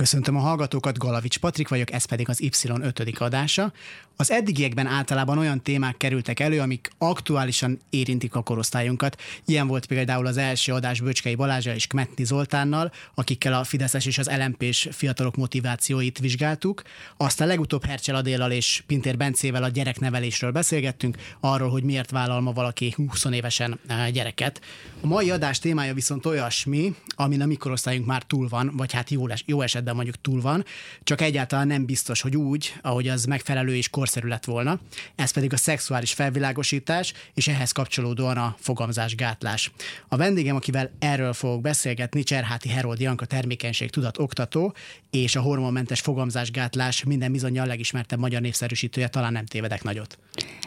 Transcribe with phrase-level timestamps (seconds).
[0.00, 3.18] Köszöntöm a hallgatókat, Galavics Patrik vagyok, ez pedig az Y5.
[3.18, 3.72] adása.
[4.20, 9.20] Az eddigiekben általában olyan témák kerültek elő, amik aktuálisan érintik a korosztályunkat.
[9.44, 14.18] Ilyen volt például az első adás Böcskei Balázsa és Kmetni Zoltánnal, akikkel a Fideszes és
[14.18, 16.82] az lmp fiatalok motivációit vizsgáltuk.
[17.16, 22.52] Aztán legutóbb Hercsel Adéllal és Pintér Bencével a gyereknevelésről beszélgettünk, arról, hogy miért vállal ma
[22.52, 24.60] valaki 20 évesen eh, gyereket.
[25.00, 29.26] A mai adás témája viszont olyasmi, amin a mikorosztályunk már túl van, vagy hát jó,
[29.46, 30.64] jó esetben mondjuk túl van,
[31.02, 34.80] csak egyáltalán nem biztos, hogy úgy, ahogy az megfelelő és korszerű lett volna.
[35.14, 39.72] Ez pedig a szexuális felvilágosítás, és ehhez kapcsolódóan a fogamzásgátlás.
[40.08, 44.74] A vendégem, akivel erről fogok beszélgetni, Cserháti Herold Janka termékenység tudat oktató,
[45.10, 50.18] és a hormonmentes fogamzásgátlás minden bizonyal legismertebb magyar népszerűsítője, talán nem tévedek nagyot.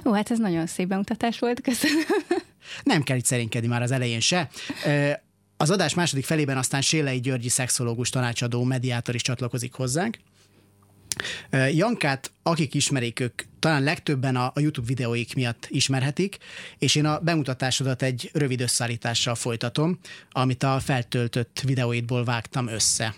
[0.05, 2.03] Ó, hát ez nagyon szép bemutatás volt, köszönöm.
[2.83, 4.49] Nem kell itt szerénykedni már az elején se.
[5.63, 10.17] Az adás második felében aztán Sélei Györgyi szexológus tanácsadó mediátor is csatlakozik hozzánk.
[11.71, 16.37] Jankát, akik ismerik, ők talán legtöbben a, YouTube videóik miatt ismerhetik,
[16.77, 19.99] és én a bemutatásodat egy rövid összeállítással folytatom,
[20.31, 23.15] amit a feltöltött videóidból vágtam össze.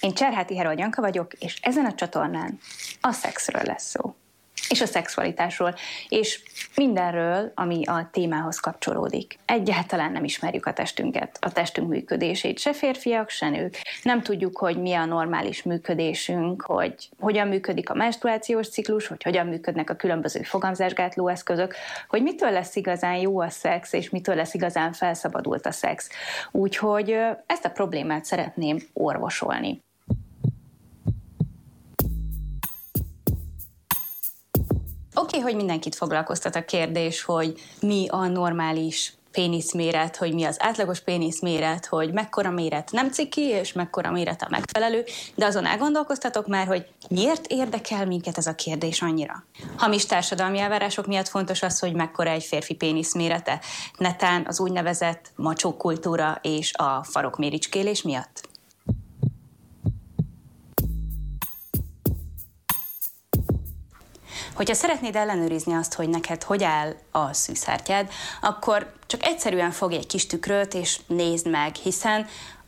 [0.00, 2.58] Én Cserháti Herold Janka vagyok, és ezen a csatornán
[3.00, 4.14] a szexről lesz szó
[4.68, 5.74] és a szexualitásról,
[6.08, 6.42] és
[6.74, 9.38] mindenről, ami a témához kapcsolódik.
[9.44, 13.76] Egyáltalán nem ismerjük a testünket, a testünk működését, se férfiak, se nők.
[14.02, 19.46] Nem tudjuk, hogy mi a normális működésünk, hogy hogyan működik a menstruációs ciklus, hogy hogyan
[19.46, 21.74] működnek a különböző fogamzásgátló eszközök,
[22.08, 26.08] hogy mitől lesz igazán jó a szex, és mitől lesz igazán felszabadult a szex.
[26.50, 29.86] Úgyhogy ezt a problémát szeretném orvosolni.
[35.18, 40.56] Oké, okay, hogy mindenkit foglalkoztat a kérdés, hogy mi a normális péniszméret, hogy mi az
[40.60, 46.46] átlagos péniszméret, hogy mekkora méret nem ciki, és mekkora méret a megfelelő, de azon elgondolkoztatok
[46.46, 49.44] már, hogy miért érdekel minket ez a kérdés annyira?
[49.76, 53.60] Hamis társadalmi elvárások miatt fontos az, hogy mekkora egy férfi pénisz mérete,
[53.96, 58.47] netán az úgynevezett macsó kultúra és a farokméricskélés miatt?
[64.58, 68.10] Hogyha szeretnéd ellenőrizni azt, hogy neked hogy áll a szűszártyád,
[68.40, 72.26] akkor csak egyszerűen fogj egy kis tükröt és nézd meg, hiszen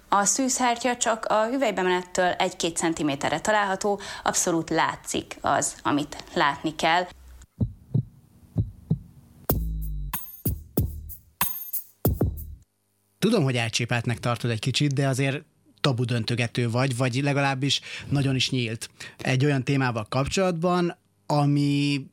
[0.08, 7.06] a szűszártya csak a hüvelybemenettől 1-2 cm-re található, abszolút látszik az, amit látni kell.
[13.18, 15.42] Tudom, hogy elcsépeltnek tartod egy kicsit, de azért
[15.80, 18.90] tabu döntögető vagy, vagy legalábbis nagyon is nyílt.
[19.18, 20.98] Egy olyan témával kapcsolatban,
[21.30, 22.06] ami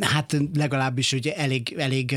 [0.00, 2.16] hát legalábbis ugye elég, elég,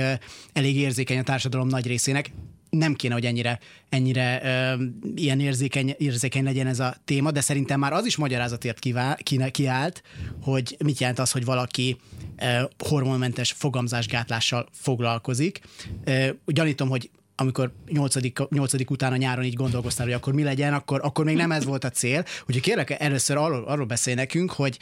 [0.53, 2.31] elég érzékeny a társadalom nagy részének.
[2.69, 4.81] Nem kéne, hogy ennyire, ennyire uh,
[5.15, 9.51] ilyen érzékeny, érzékeny legyen ez a téma, de szerintem már az is magyarázatért kivál, ki,
[9.51, 10.03] kiállt,
[10.41, 11.97] hogy mit jelent az, hogy valaki
[12.41, 15.59] uh, hormonmentes fogamzásgátlással foglalkozik.
[16.07, 20.73] Uh, gyanítom, hogy amikor nyolcadik, nyolcadik után a nyáron így gondolkoztál, hogy akkor mi legyen,
[20.73, 22.25] akkor, akkor még nem ez volt a cél.
[22.39, 24.77] Úgyhogy kérlek, először arról, arról beszélj nekünk, hogy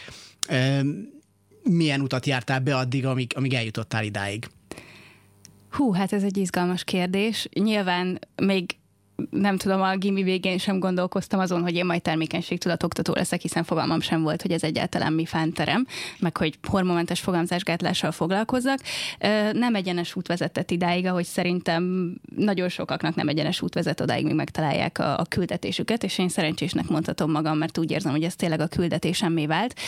[1.64, 4.48] milyen utat jártál be addig, amíg, amíg eljutottál idáig?
[5.72, 7.48] Hú, hát ez egy izgalmas kérdés.
[7.54, 8.76] Nyilván még
[9.30, 14.02] nem tudom, a gimi végén sem gondolkoztam azon, hogy én majd termékenységtudatoktató leszek, hiszen fogalmam
[14.02, 15.86] sem volt, hogy ez egyáltalán mi fánterem,
[16.20, 18.80] meg hogy hormonmentes fogamzásgátlással foglalkozzak.
[19.52, 24.36] Nem egyenes út vezetett idáig, ahogy szerintem nagyon sokaknak nem egyenes út vezet odáig, míg
[24.36, 28.60] megtalálják a, a küldetésüket, és én szerencsésnek mondhatom magam, mert úgy érzem, hogy ez tényleg
[28.60, 29.80] a küldetésemmé vált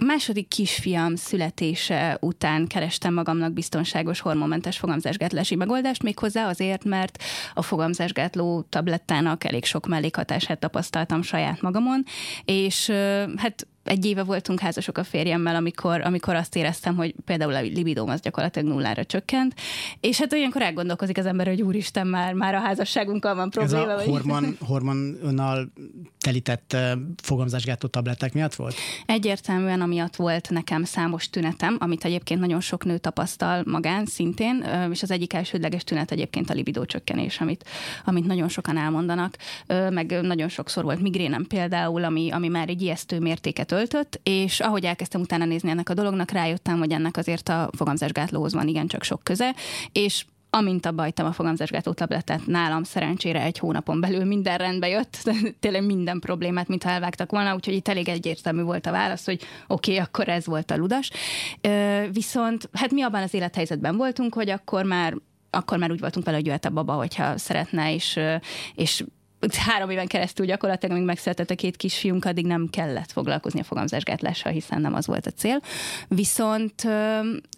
[0.00, 7.22] második kisfiam születése után kerestem magamnak biztonságos hormonmentes fogamzásgátlási megoldást, méghozzá azért, mert
[7.54, 12.04] a fogamzásgátló tablettának elég sok mellékhatását tapasztaltam saját magamon,
[12.44, 12.90] és
[13.36, 18.08] hát egy éve voltunk házasok a férjemmel, amikor, amikor azt éreztem, hogy például a libidóm
[18.08, 19.54] az gyakorlatilag nullára csökkent,
[20.00, 23.92] és hát olyankor elgondolkozik az ember, hogy úristen, már, már a házasságunkkal van probléma.
[23.92, 25.72] Ez a hormon, hormonnal
[26.20, 26.76] telített
[27.22, 28.74] fogamzásgátó tablettek miatt volt?
[29.06, 35.02] Egyértelműen amiatt volt nekem számos tünetem, amit egyébként nagyon sok nő tapasztal magán szintén, és
[35.02, 37.64] az egyik elsődleges tünet egyébként a libidó csökkenés, amit,
[38.04, 39.36] amit nagyon sokan elmondanak,
[39.66, 44.84] meg nagyon sokszor volt migrénem például, ami, ami már egy ijesztő mértéket öltött, és ahogy
[44.84, 49.24] elkezdtem utána nézni ennek a dolognak, rájöttem, hogy ennek azért a fogamzásgátlóhoz van igencsak sok
[49.24, 49.54] köze,
[49.92, 55.30] és amint abba hagytam a fogamzásgátó tabletet, nálam szerencsére egy hónapon belül minden rendbe jött,
[55.60, 59.92] tényleg minden problémát, mintha elvágtak volna, úgyhogy itt elég egyértelmű volt a válasz, hogy oké,
[59.92, 61.10] okay, akkor ez volt a ludas.
[62.12, 65.16] Viszont hát mi abban az élethelyzetben voltunk, hogy akkor már
[65.50, 68.20] akkor már úgy voltunk vele, hogy jöhet a baba, hogyha szeretne, és,
[68.74, 69.04] és
[69.56, 74.52] három éven keresztül gyakorlatilag, amíg megszületett a két kisfiunk, addig nem kellett foglalkozni a fogamzásgátlással,
[74.52, 75.60] hiszen nem az volt a cél.
[76.08, 76.86] Viszont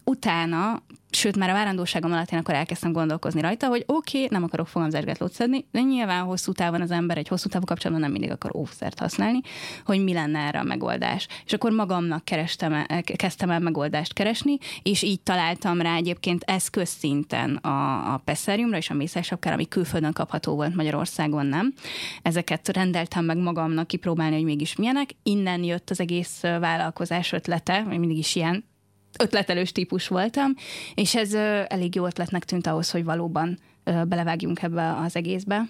[0.05, 0.83] utána
[1.15, 4.69] sőt, már a várandóságom alatt én akkor elkezdtem gondolkozni rajta, hogy oké, okay, nem akarok
[4.69, 8.51] fogamzásgátlót szedni, de nyilván hosszú távon az ember egy hosszú távú kapcsolatban nem mindig akar
[8.57, 9.41] óvszert használni,
[9.85, 11.27] hogy mi lenne erre a megoldás.
[11.45, 17.57] És akkor magamnak kerestem, el, kezdtem el megoldást keresni, és így találtam rá egyébként eszközszinten
[17.57, 21.75] a, a Pesseriumra és a mészelsapkára, ami külföldön kapható volt Magyarországon, nem.
[22.23, 25.11] Ezeket rendeltem meg magamnak kipróbálni, hogy mégis milyenek.
[25.23, 28.71] Innen jött az egész vállalkozás ötlete, hogy mindig is ilyen
[29.19, 30.55] ötletelős típus voltam,
[30.95, 31.35] és ez
[31.69, 35.69] elég jó ötletnek tűnt ahhoz, hogy valóban belevágjunk ebbe az egészbe.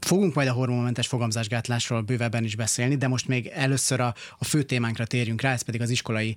[0.00, 4.62] Fogunk majd a hormonmentes fogamzásgátlásról bővebben is beszélni, de most még először a, a fő
[4.62, 6.36] témánkra térjünk rá, ez pedig az iskolai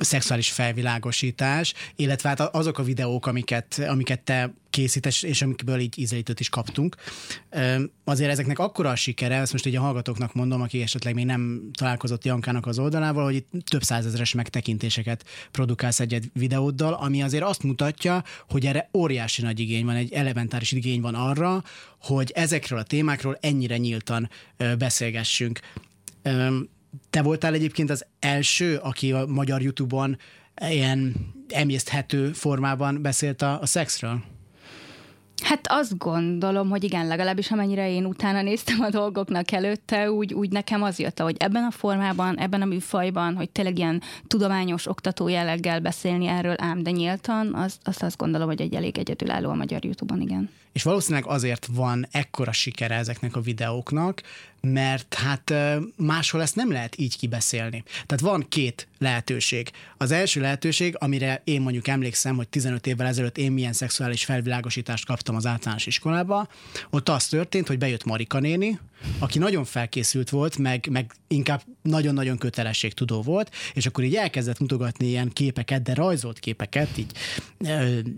[0.00, 6.40] szexuális felvilágosítás, illetve hát azok a videók, amiket, amiket te készítés, és amikből így ízelítőt
[6.40, 6.96] is kaptunk.
[8.04, 11.70] Azért ezeknek akkora a sikere, ezt most így a hallgatóknak mondom, aki esetleg még nem
[11.72, 17.62] találkozott Jankának az oldalával, hogy itt több százezeres megtekintéseket produkálsz egy videóddal, ami azért azt
[17.62, 21.64] mutatja, hogy erre óriási nagy igény van, egy elementáris igény van arra,
[22.00, 24.30] hogy ezekről a témákról ennyire nyíltan
[24.78, 25.60] beszélgessünk
[27.10, 30.18] te voltál egyébként az első, aki a magyar YouTube-on
[30.68, 31.14] ilyen
[31.48, 34.22] emészthető formában beszélt a, a szexről?
[35.42, 40.50] Hát azt gondolom, hogy igen, legalábbis amennyire én utána néztem a dolgoknak előtte, úgy, úgy
[40.50, 45.28] nekem az jött, hogy ebben a formában, ebben a műfajban, hogy tényleg ilyen tudományos, oktató
[45.28, 49.54] jelleggel beszélni erről ám, de nyíltan, az, azt azt gondolom, hogy egy elég egyedülálló a
[49.54, 50.50] magyar YouTube-on, igen.
[50.72, 54.22] És valószínűleg azért van ekkora sikere ezeknek a videóknak,
[54.60, 55.54] mert hát
[55.96, 57.84] máshol ezt nem lehet így kibeszélni.
[58.06, 59.70] Tehát van két lehetőség.
[59.96, 65.06] Az első lehetőség, amire én mondjuk emlékszem, hogy 15 évvel ezelőtt én milyen szexuális felvilágosítást
[65.06, 66.48] kaptam az általános iskolába,
[66.90, 68.78] ott az történt, hogy bejött Marika néni,
[69.18, 75.06] aki nagyon felkészült volt, meg, meg inkább nagyon-nagyon kötelességtudó volt, és akkor így elkezdett mutogatni
[75.06, 77.12] ilyen képeket, de rajzolt képeket, így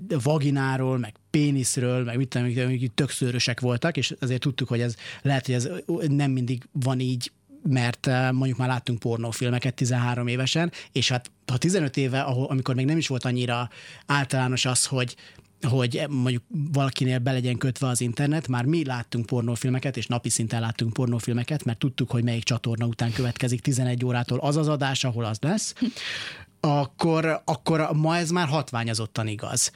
[0.09, 5.47] vagináról, meg péniszről, meg mit tudom, tök szőrösek voltak, és azért tudtuk, hogy ez lehet,
[5.47, 5.69] hogy ez
[6.09, 7.33] nem mindig van így,
[7.69, 12.97] mert mondjuk már láttunk pornófilmeket 13 évesen, és hát ha 15 éve, amikor még nem
[12.97, 13.71] is volt annyira
[14.07, 15.17] általános az, hogy
[15.69, 16.43] hogy mondjuk
[16.73, 21.65] valakinél be legyen kötve az internet, már mi láttunk pornófilmeket, és napi szinten láttunk pornófilmeket,
[21.65, 25.75] mert tudtuk, hogy melyik csatorna után következik 11 órától az az adás, ahol az lesz,
[26.61, 29.73] akkor, akkor ma ez már hatványozottan igaz.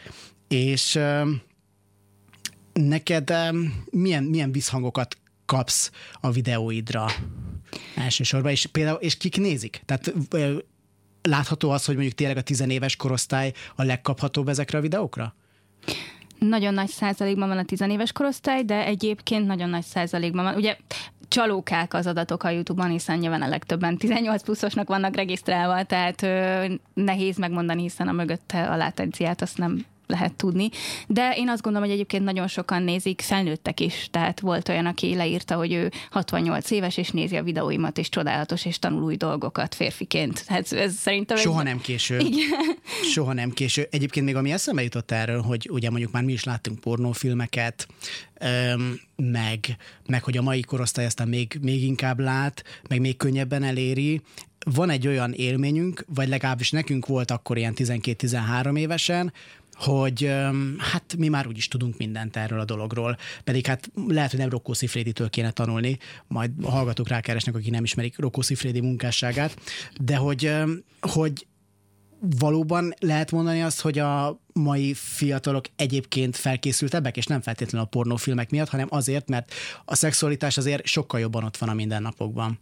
[0.48, 0.98] És
[2.72, 3.34] neked
[3.90, 5.90] milyen, milyen visszhangokat kapsz
[6.20, 7.06] a videóidra
[7.94, 9.82] elsősorban, és például, és kik nézik?
[9.84, 10.14] Tehát
[11.22, 15.34] látható az, hogy mondjuk tényleg a tizenéves korosztály a legkaphatóbb ezekre a videókra?
[16.38, 20.54] Nagyon nagy százalékban van a tizenéves korosztály, de egyébként nagyon nagy százalékban van.
[20.54, 20.76] Ugye
[21.28, 26.64] csalókák az adatok a YouTube-on, hiszen nyilván a legtöbben 18 pluszosnak vannak regisztrálva, tehát ö,
[26.94, 30.68] nehéz megmondani, hiszen a mögötte a látenciát azt nem lehet tudni.
[31.06, 34.08] De én azt gondolom, hogy egyébként nagyon sokan nézik, felnőttek is.
[34.10, 38.64] Tehát volt olyan, aki leírta, hogy ő 68 éves, és nézi a videóimat, és csodálatos,
[38.64, 40.44] és tanul új dolgokat férfiként.
[40.46, 41.36] Hát ez szerintem...
[41.36, 42.18] Soha nem késő.
[42.18, 42.76] Igen.
[43.12, 43.88] Soha nem késő.
[43.90, 47.86] Egyébként még ami eszembe jutott erről, hogy ugye mondjuk már mi is láttunk pornófilmeket,
[49.16, 54.20] meg, meg hogy a mai korosztály aztán még, még inkább lát, meg még könnyebben eléri,
[54.74, 59.32] van egy olyan élményünk, vagy legalábbis nekünk volt akkor ilyen 12-13 évesen,
[59.76, 60.30] hogy
[60.78, 64.74] hát mi már úgyis tudunk mindent erről a dologról, pedig hát lehet, hogy nem Rokko
[64.74, 69.56] Szifréditől kéne tanulni, majd a hallgatók rákeresnek, akik nem ismerik Rokko Szifrédi munkásságát,
[70.00, 70.52] de hogy,
[71.00, 71.46] hogy
[72.38, 78.50] valóban lehet mondani azt, hogy a, mai fiatalok egyébként felkészültebbek, és nem feltétlenül a pornófilmek
[78.50, 82.58] miatt, hanem azért, mert a szexualitás azért sokkal jobban ott van a mindennapokban.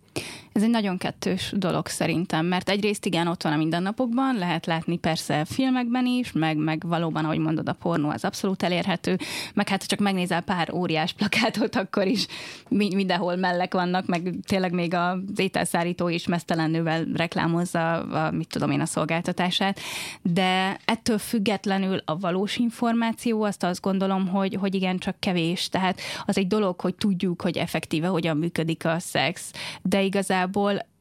[0.52, 4.96] Ez egy nagyon kettős dolog szerintem, mert egyrészt igen, ott van a mindennapokban, lehet látni
[4.96, 9.18] persze filmekben is, meg, meg valóban, ahogy mondod, a pornó az abszolút elérhető,
[9.54, 12.26] meg hát csak megnézel pár óriás plakátot, akkor is
[12.68, 18.80] mindenhol mellek vannak, meg tényleg még az ételszállító is mesztelennővel reklámozza a, mit tudom én,
[18.80, 19.80] a szolgáltatását,
[20.22, 25.68] de ettől függetlenül a valós információ, azt azt gondolom, hogy, hogy igen, csak kevés.
[25.68, 30.92] Tehát az egy dolog, hogy tudjuk, hogy effektíve hogyan működik a szex, de igazából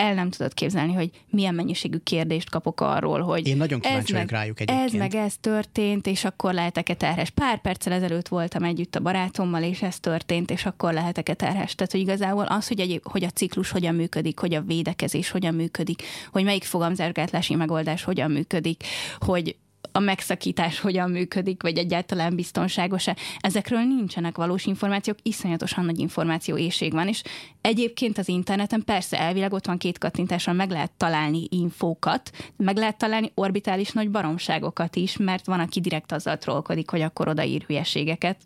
[0.00, 4.30] el nem tudod képzelni, hogy milyen mennyiségű kérdést kapok arról, hogy Én nagyon kíváncsi vagyok
[4.30, 4.86] rájuk egyébként.
[4.86, 7.30] Ez meg ez történt, és akkor lehetek-e terhes.
[7.30, 11.74] Pár perccel ezelőtt voltam együtt a barátommal, és ez történt, és akkor lehetek-e terhes.
[11.74, 15.54] Tehát, hogy igazából az, hogy, egy, hogy a ciklus hogyan működik, hogy a védekezés hogyan
[15.54, 18.84] működik, hogy melyik fogamzásgátlási megoldás hogyan működik,
[19.18, 19.56] hogy
[19.92, 23.16] a megszakítás hogyan működik, vagy egyáltalán biztonságos-e.
[23.38, 27.22] Ezekről nincsenek valós információk, iszonyatosan nagy információ éjség van, és
[27.60, 32.98] egyébként az interneten persze elvileg ott van két kattintáson meg lehet találni infókat, meg lehet
[32.98, 38.36] találni orbitális nagy baromságokat is, mert van, aki direkt azzal trollkodik, hogy akkor odaír hülyeségeket,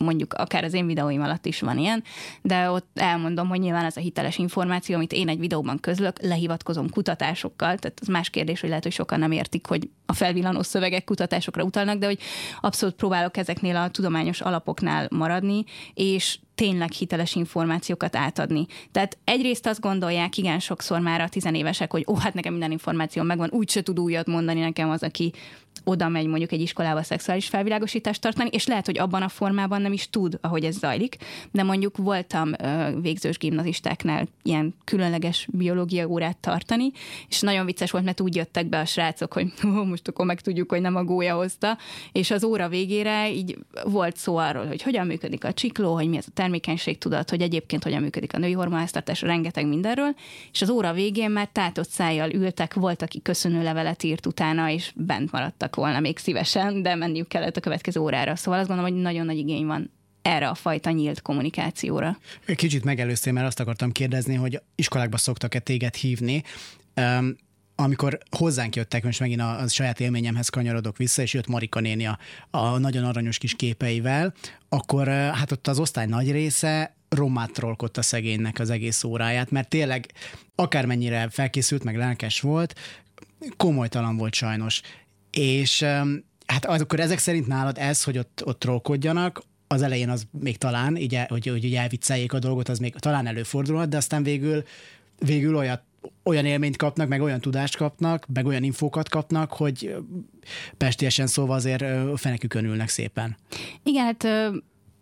[0.00, 2.02] mondjuk akár az én videóim alatt is van ilyen,
[2.42, 6.90] de ott elmondom, hogy nyilván ez a hiteles információ, amit én egy videóban közlök, lehivatkozom
[6.90, 11.04] kutatásokkal, tehát az más kérdés, hogy lehet, hogy sokan nem értik, hogy a felvillanó szövegek
[11.04, 12.18] kutatásokra utalnak, de hogy
[12.60, 18.66] abszolút próbálok ezeknél a tudományos alapoknál maradni, és tényleg hiteles információkat átadni.
[18.92, 23.22] Tehát egyrészt azt gondolják, igen, sokszor már a tizenévesek, hogy ó, hát nekem minden információ
[23.22, 25.32] megvan, úgy se tud újat mondani nekem az, aki
[25.84, 29.92] oda megy mondjuk egy iskolába szexuális felvilágosítást tartani, és lehet, hogy abban a formában nem
[29.92, 31.16] is tud, ahogy ez zajlik,
[31.50, 32.50] de mondjuk voltam
[33.00, 36.90] végzős gimnazistáknál ilyen különleges biológia órát tartani,
[37.28, 39.52] és nagyon vicces volt, mert úgy jöttek be a srácok, hogy
[39.90, 41.78] most akkor meg tudjuk, hogy nem a gólya hozta,
[42.12, 46.16] és az óra végére így volt szó arról, hogy hogyan működik a csikló, hogy mi
[46.16, 50.14] ez a termékenység tudat, hogy egyébként hogyan működik a női hormonháztartás, rengeteg mindenről,
[50.52, 54.92] és az óra végén már tátott szájjal ültek, volt, aki köszönő levelet írt utána, és
[54.96, 58.36] bent maradtak volna még szívesen, de menniük kellett a következő órára.
[58.36, 59.90] Szóval azt gondolom, hogy nagyon nagy igény van
[60.22, 62.18] erre a fajta nyílt kommunikációra.
[62.54, 66.42] Kicsit megelőztél, mert azt akartam kérdezni, hogy iskolákba szoktak-e téged hívni.
[66.96, 67.36] Um,
[67.76, 72.06] amikor hozzánk jöttek, most megint a, a saját élményemhez kanyarodok vissza, és jött Marika néni
[72.06, 72.18] a,
[72.50, 74.34] a nagyon aranyos kis képeivel,
[74.68, 80.06] akkor hát ott az osztály nagy része rommát trollkodta szegénynek az egész óráját, mert tényleg
[80.54, 82.74] akármennyire felkészült, meg lelkes volt,
[83.56, 84.80] komolytalan volt sajnos.
[85.36, 85.82] És
[86.46, 90.96] hát akkor ezek szerint nálad ez, hogy ott, ott trollkodjanak, az elején az még talán,
[90.96, 94.62] így, hogy, hogy, hogy elvicceljék a dolgot, az még talán előfordulhat, de aztán végül,
[95.18, 95.82] végül olyat
[96.22, 99.96] olyan élményt kapnak, meg olyan tudást kapnak, meg olyan infókat kapnak, hogy
[100.76, 101.84] pestiesen szóval azért
[102.18, 103.36] fenekükön ülnek szépen.
[103.82, 104.52] Igen, hát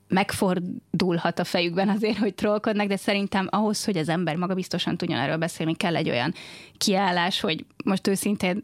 [0.08, 5.18] megfordulhat a fejükben azért, hogy trollkodnak, de szerintem ahhoz, hogy az ember maga biztosan tudjon
[5.18, 6.34] erről beszélni, kell egy olyan
[6.78, 8.62] kiállás, hogy most őszintén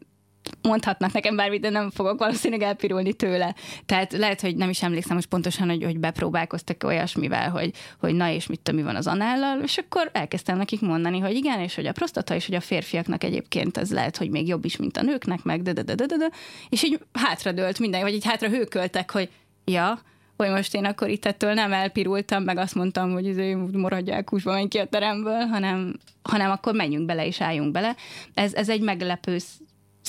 [0.61, 3.55] mondhatnak nekem bármit, de nem fogok valószínűleg elpirulni tőle.
[3.85, 8.29] Tehát lehet, hogy nem is emlékszem most pontosan, hogy, hogy bepróbálkoztak olyasmivel, hogy, hogy na
[8.29, 11.85] és mit mi van az anállal, és akkor elkezdtem nekik mondani, hogy igen, és hogy
[11.85, 15.01] a prostata és hogy a férfiaknak egyébként ez lehet, hogy még jobb is, mint a
[15.01, 16.29] nőknek, meg de, de, de, de, de, de.
[16.69, 19.29] és így hátradőlt minden, vagy így hátra hőköltek, hogy
[19.65, 20.01] ja,
[20.37, 24.51] hogy most én akkor itt ettől nem elpirultam, meg azt mondtam, hogy izé, maradják húsba,
[24.51, 27.95] menj ki a teremből, hanem, hanem akkor menjünk bele és álljunk bele.
[28.33, 29.37] Ez, ez egy meglepő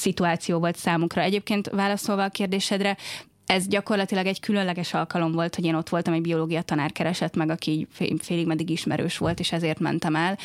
[0.00, 1.22] szituáció volt számukra.
[1.22, 2.96] Egyébként válaszolva a kérdésedre,
[3.46, 7.50] ez gyakorlatilag egy különleges alkalom volt, hogy én ott voltam, egy biológia tanár keresett meg,
[7.50, 7.86] aki
[8.18, 10.38] félig meddig ismerős volt, és ezért mentem el.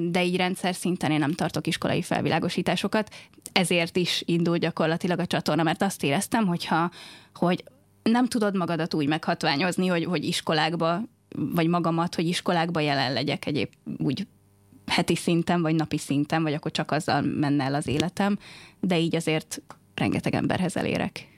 [0.00, 3.14] De így rendszer szinten én nem tartok iskolai felvilágosításokat,
[3.52, 6.90] ezért is indul gyakorlatilag a csatorna, mert azt éreztem, hogyha,
[7.34, 7.64] hogy
[8.02, 11.00] nem tudod magadat úgy meghatványozni, hogy, hogy iskolákba,
[11.36, 13.68] vagy magamat, hogy iskolákba jelen legyek egyéb
[13.98, 14.26] úgy
[14.90, 18.38] heti szinten, vagy napi szinten, vagy akkor csak azzal menne el az életem,
[18.80, 19.62] de így azért
[19.94, 21.28] rengeteg emberhez elérek.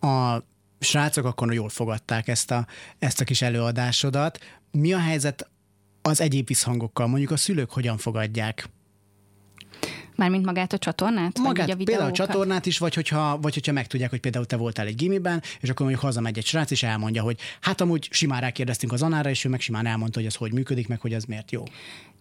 [0.00, 0.36] A
[0.78, 2.66] srácok akkor jól fogadták ezt a,
[2.98, 4.38] ezt a kis előadásodat.
[4.70, 5.48] Mi a helyzet
[6.02, 7.06] az egyéb visszhangokkal?
[7.06, 8.68] Mondjuk a szülők hogyan fogadják?
[10.16, 11.38] Mármint magát a csatornát?
[11.38, 14.56] Magát, vagy a például a csatornát is, vagy hogyha, vagy hogyha megtudják, hogy például te
[14.56, 18.40] voltál egy gimiben, és akkor mondjuk hazamegy egy srác, és elmondja, hogy hát amúgy simán
[18.40, 21.24] rákérdeztünk az anára, és ő meg simán elmondta, hogy ez hogy működik, meg hogy ez
[21.24, 21.62] miért jó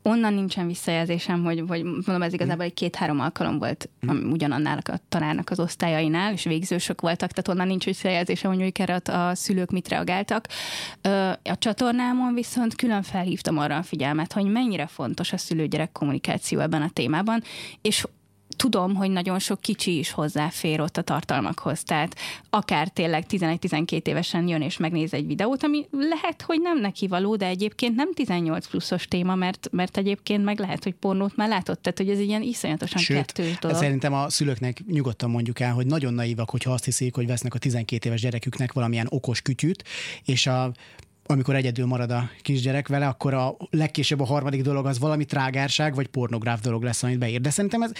[0.03, 4.31] onnan nincsen visszajelzésem, hogy, hogy mondom, ez igazából egy két-három alkalom volt mm.
[4.31, 8.95] ugyanannál a tanárnak az osztályainál, és végzősök voltak, tehát onnan nincs visszajelzésem, hogy ők erre
[8.95, 10.47] a szülők mit reagáltak.
[11.43, 16.81] A csatornámon viszont külön felhívtam arra a figyelmet, hogy mennyire fontos a szülő-gyerek kommunikáció ebben
[16.81, 17.43] a témában,
[17.81, 18.05] és
[18.55, 21.83] tudom, hogy nagyon sok kicsi is hozzáfér ott a tartalmakhoz.
[21.83, 22.15] Tehát
[22.49, 27.35] akár tényleg 11-12 évesen jön és megnéz egy videót, ami lehet, hogy nem neki való,
[27.35, 31.81] de egyébként nem 18 pluszos téma, mert, mert egyébként meg lehet, hogy pornót már látott.
[31.81, 33.77] Tehát, hogy ez egy ilyen iszonyatosan Sőt, kettős dolog.
[33.77, 37.57] Szerintem a szülőknek nyugodtan mondjuk el, hogy nagyon naívak, hogyha azt hiszik, hogy vesznek a
[37.57, 39.83] 12 éves gyereküknek valamilyen okos kütyűt,
[40.25, 40.71] és a
[41.25, 45.95] amikor egyedül marad a kisgyerek vele, akkor a legkésőbb a harmadik dolog az valami trágárság,
[45.95, 47.41] vagy pornográf dolog lesz, amit beír.
[47.41, 47.91] De szerintem ez,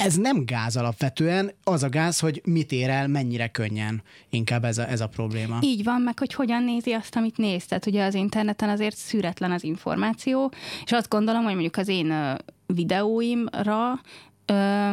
[0.00, 4.02] ez nem gáz alapvetően, az a gáz, hogy mit ér el, mennyire könnyen.
[4.30, 5.58] Inkább ez a, ez a probléma.
[5.62, 7.66] Így van, meg hogy hogyan nézi azt, amit néz.
[7.66, 10.52] Tehát ugye az interneten azért szüretlen az információ,
[10.84, 14.00] és azt gondolom, hogy mondjuk az én videóimra
[14.46, 14.90] ö,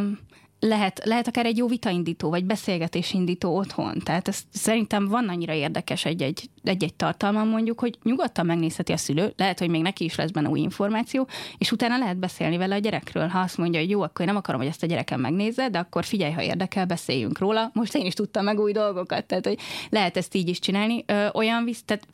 [0.60, 4.00] lehet, lehet akár egy jó vitaindító, vagy beszélgetésindító otthon.
[4.04, 9.34] Tehát ez szerintem van annyira érdekes egy-egy, egy-egy tartalmam mondjuk, hogy nyugodtan megnézheti a szülő,
[9.38, 12.80] lehet, hogy még neki is lesz benne új információ, és utána lehet beszélni vele a
[12.80, 13.28] gyerekről.
[13.28, 15.80] Ha azt mondja, hogy jó, akkor én nem akarom, hogy ezt a gyerekem megnézze, de
[15.80, 17.70] akkor figyelj, ha érdekel, beszéljünk róla.
[17.74, 19.60] Most én is tudtam meg új dolgokat, tehát hogy
[19.90, 21.04] lehet ezt így is csinálni.
[21.08, 22.08] Ö, olyan visz, tehát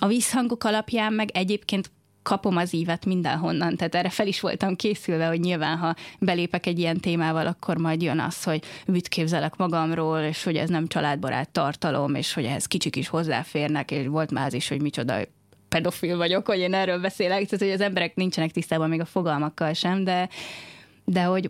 [0.00, 1.90] a visszhangok alapján meg egyébként
[2.26, 6.78] kapom az ívet mindenhonnan, tehát erre fel is voltam készülve, hogy nyilván, ha belépek egy
[6.78, 11.50] ilyen témával, akkor majd jön az, hogy mit képzelek magamról, és hogy ez nem családbarát
[11.50, 15.14] tartalom, és hogy ehhez kicsik is hozzáférnek, és volt már az is, hogy micsoda
[15.68, 19.72] pedofil vagyok, hogy én erről beszélek, tehát hogy az emberek nincsenek tisztában még a fogalmakkal
[19.72, 20.28] sem, de,
[21.04, 21.48] de hogy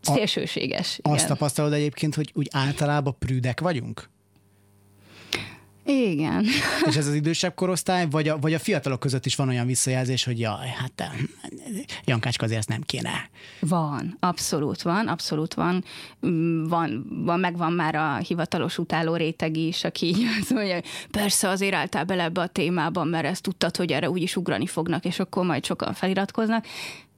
[0.00, 0.98] szélsőséges.
[1.02, 4.12] A, azt tapasztalod egyébként, hogy úgy általában prűdek vagyunk?
[5.84, 6.44] Igen.
[6.88, 10.24] És ez az idősebb korosztály, vagy a, vagy a fiatalok között is van olyan visszajelzés,
[10.24, 11.10] hogy jaj, hát
[12.04, 13.28] Jankácska azért ezt nem kéne.
[13.60, 15.84] Van, abszolút van, abszolút van.
[16.26, 21.48] Mm, van, van megvan már a hivatalos utáló réteg is, aki azt mondja, hogy persze
[21.48, 25.18] azért álltál bele ebbe a témában, mert ezt tudtad, hogy erre úgyis ugrani fognak, és
[25.18, 26.66] akkor majd sokan feliratkoznak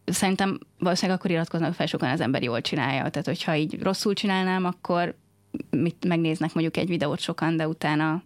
[0.05, 3.09] szerintem valószínűleg akkor iratkoznak fel sokan az ember jól csinálja.
[3.09, 5.15] Tehát, hogyha így rosszul csinálnám, akkor
[5.71, 8.23] mit megnéznek mondjuk egy videót sokan, de utána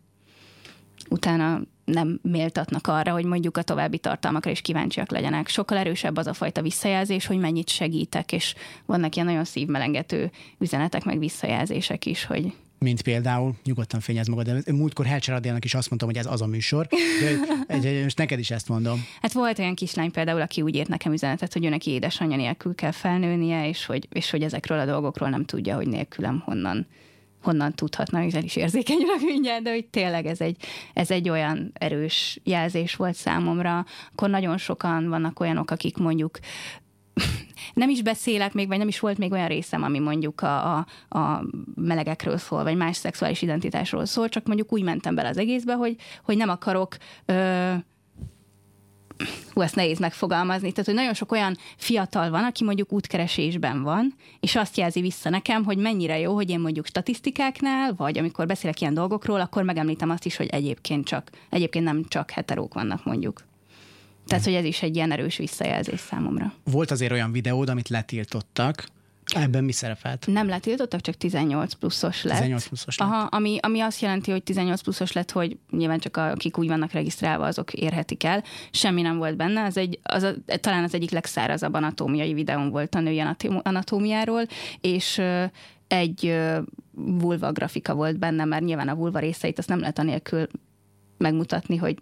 [1.10, 5.48] utána nem méltatnak arra, hogy mondjuk a további tartalmakra is kíváncsiak legyenek.
[5.48, 8.54] Sokkal erősebb az a fajta visszajelzés, hogy mennyit segítek, és
[8.86, 12.52] vannak ilyen nagyon szívmelengető üzenetek, meg visszajelzések is, hogy
[12.84, 16.40] mint például, nyugodtan fényez magad, de múltkor Helcser Adélnak is azt mondtam, hogy ez az
[16.42, 16.86] a műsor,
[17.68, 19.04] de most neked is ezt mondom.
[19.22, 22.74] Hát volt olyan kislány például, aki úgy írt nekem üzenetet, hogy ő neki édesanyja nélkül
[22.74, 26.86] kell felnőnie, és hogy, és hogy ezekről a dolgokról nem tudja, hogy nélkülem honnan
[27.42, 30.56] honnan tudhatna, hiszen is érzékenyülök mindjárt, de hogy tényleg ez egy,
[30.94, 33.84] ez egy olyan erős jelzés volt számomra.
[34.12, 36.38] Akkor nagyon sokan vannak olyanok, akik mondjuk
[37.74, 40.86] nem is beszélek még, vagy nem is volt még olyan részem, ami mondjuk a, a,
[41.08, 41.42] a
[41.74, 45.96] melegekről szól, vagy más szexuális identitásról szól, csak mondjuk úgy mentem bele az egészbe, hogy,
[46.24, 47.72] hogy nem akarok ö,
[49.52, 54.14] hú, ezt nehéz megfogalmazni, tehát hogy nagyon sok olyan fiatal van, aki mondjuk útkeresésben van,
[54.40, 58.80] és azt jelzi vissza nekem, hogy mennyire jó, hogy én mondjuk statisztikáknál, vagy amikor beszélek
[58.80, 63.42] ilyen dolgokról, akkor megemlítem azt is, hogy egyébként csak, egyébként nem csak heterók vannak mondjuk.
[64.26, 66.52] Tehát, hogy ez is egy ilyen erős visszajelzés számomra.
[66.64, 68.84] Volt azért olyan videód, amit letiltottak,
[69.34, 70.26] Ebben mi szerepelt?
[70.26, 72.34] Nem letiltottak, csak 18 pluszos lett.
[72.34, 73.08] 18 pluszos lett.
[73.08, 76.92] Aha, ami, ami azt jelenti, hogy 18 pluszos lett, hogy nyilván csak akik úgy vannak
[76.92, 78.44] regisztrálva, azok érhetik el.
[78.70, 79.60] Semmi nem volt benne.
[79.60, 83.22] Ez egy, az a, talán az egyik legszárazabb anatómiai videón volt a női
[83.62, 84.46] anatómiáról,
[84.80, 85.20] és
[85.88, 86.38] egy
[86.92, 90.46] vulva grafika volt benne, mert nyilván a vulva részeit azt nem lehet anélkül
[91.18, 91.96] megmutatni, hogy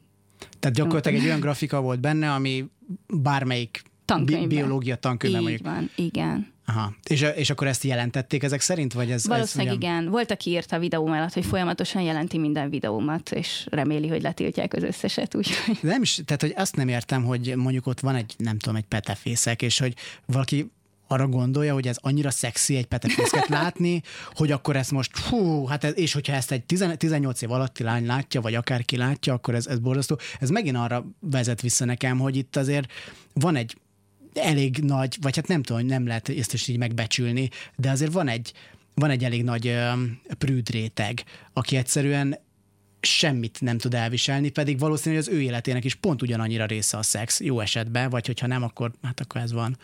[0.59, 2.65] tehát gyakorlatilag egy olyan grafika volt benne, ami
[3.07, 4.49] bármelyik tankönyvben.
[4.49, 5.67] biológia tankönyvben mondjuk.
[5.67, 6.57] van, igen.
[6.69, 6.95] Aha.
[7.09, 8.93] És, és akkor ezt jelentették ezek szerint?
[8.93, 9.93] Vagy ez, Valószínűleg ez ugyan...
[9.93, 10.11] igen.
[10.11, 14.75] Volt, aki írta a videó mellett, hogy folyamatosan jelenti minden videómat, és reméli, hogy letiltják
[14.75, 15.35] az összeset.
[15.35, 15.51] Úgy.
[15.81, 18.85] Nem is, tehát hogy azt nem értem, hogy mondjuk ott van egy, nem tudom, egy
[18.85, 19.95] petefészek, és hogy
[20.27, 20.71] valaki
[21.07, 24.03] arra gondolja, hogy ez annyira szexi egy petefészket látni,
[24.35, 26.65] hogy akkor ezt most, hú, hát ez, és hogyha ezt egy
[26.97, 30.19] 18 év alatti lány látja, vagy akárki látja, akkor ez, ez borzasztó.
[30.41, 32.93] Ez megint arra vezet vissza nekem, hogy itt azért
[33.33, 33.77] van egy
[34.35, 38.29] elég nagy, vagy hát nem tudom, nem lehet ezt is így megbecsülni, de azért van
[38.29, 38.53] egy,
[38.95, 39.93] van egy elég nagy ö,
[40.39, 42.39] prűd réteg, aki egyszerűen
[43.01, 47.41] semmit nem tud elviselni, pedig valószínűleg az ő életének is pont ugyanannyira része a szex,
[47.41, 49.77] jó esetben, vagy hogyha nem, akkor hát akkor ez van.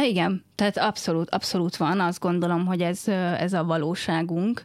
[0.00, 2.00] Igen, tehát abszolút, abszolút van.
[2.00, 4.64] Azt gondolom, hogy ez, ez a valóságunk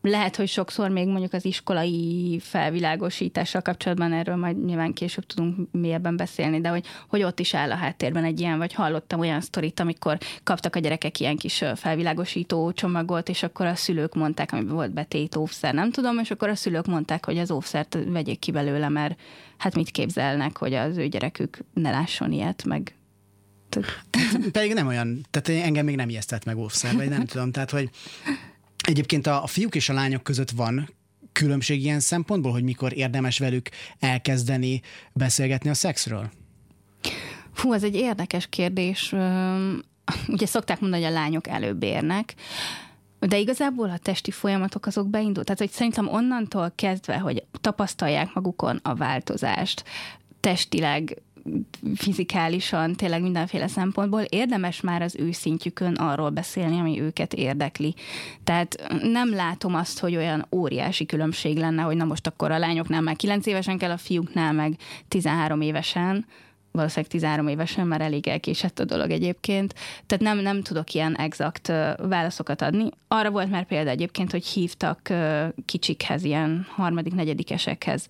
[0.00, 6.16] lehet, hogy sokszor még mondjuk az iskolai felvilágosítással kapcsolatban erről majd nyilván később tudunk mélyebben
[6.16, 9.80] beszélni, de hogy, hogy ott is áll a háttérben egy ilyen, vagy hallottam olyan sztorit,
[9.80, 14.92] amikor kaptak a gyerekek ilyen kis felvilágosító csomagot, és akkor a szülők mondták, amiben volt
[14.92, 18.88] betét óvszer, nem tudom, és akkor a szülők mondták, hogy az óvszert vegyék ki belőle,
[18.88, 19.20] mert
[19.56, 22.92] hát mit képzelnek, hogy az ő gyerekük ne lásson ilyet, meg
[24.52, 27.90] Pedig nem olyan, tehát engem még nem ijesztett meg óvszer, vagy nem tudom, tehát hogy
[28.88, 30.88] egyébként a, a fiúk és a lányok között van
[31.32, 34.80] különbség ilyen szempontból, hogy mikor érdemes velük elkezdeni
[35.12, 36.30] beszélgetni a szexről?
[37.52, 39.14] Fú, ez egy érdekes kérdés.
[40.28, 42.34] Ugye szokták mondani, hogy a lányok előbb érnek,
[43.18, 45.44] de igazából a testi folyamatok azok beindult.
[45.44, 49.84] Tehát, hogy szerintem onnantól kezdve, hogy tapasztalják magukon a változást,
[50.40, 51.22] testileg,
[51.94, 57.94] fizikálisan, tényleg mindenféle szempontból érdemes már az ő szintjükön arról beszélni, ami őket érdekli.
[58.44, 63.00] Tehát nem látom azt, hogy olyan óriási különbség lenne, hogy na most akkor a lányoknál
[63.00, 64.76] már 9 évesen kell, a fiúknál meg
[65.08, 66.26] 13 évesen,
[66.78, 69.74] valószínűleg 13 évesen már elég elkésett a dolog egyébként,
[70.06, 72.88] tehát nem, nem tudok ilyen exakt válaszokat adni.
[73.08, 75.12] Arra volt már példa egyébként, hogy hívtak
[75.64, 78.06] kicsikhez, ilyen harmadik, negyedikesekhez,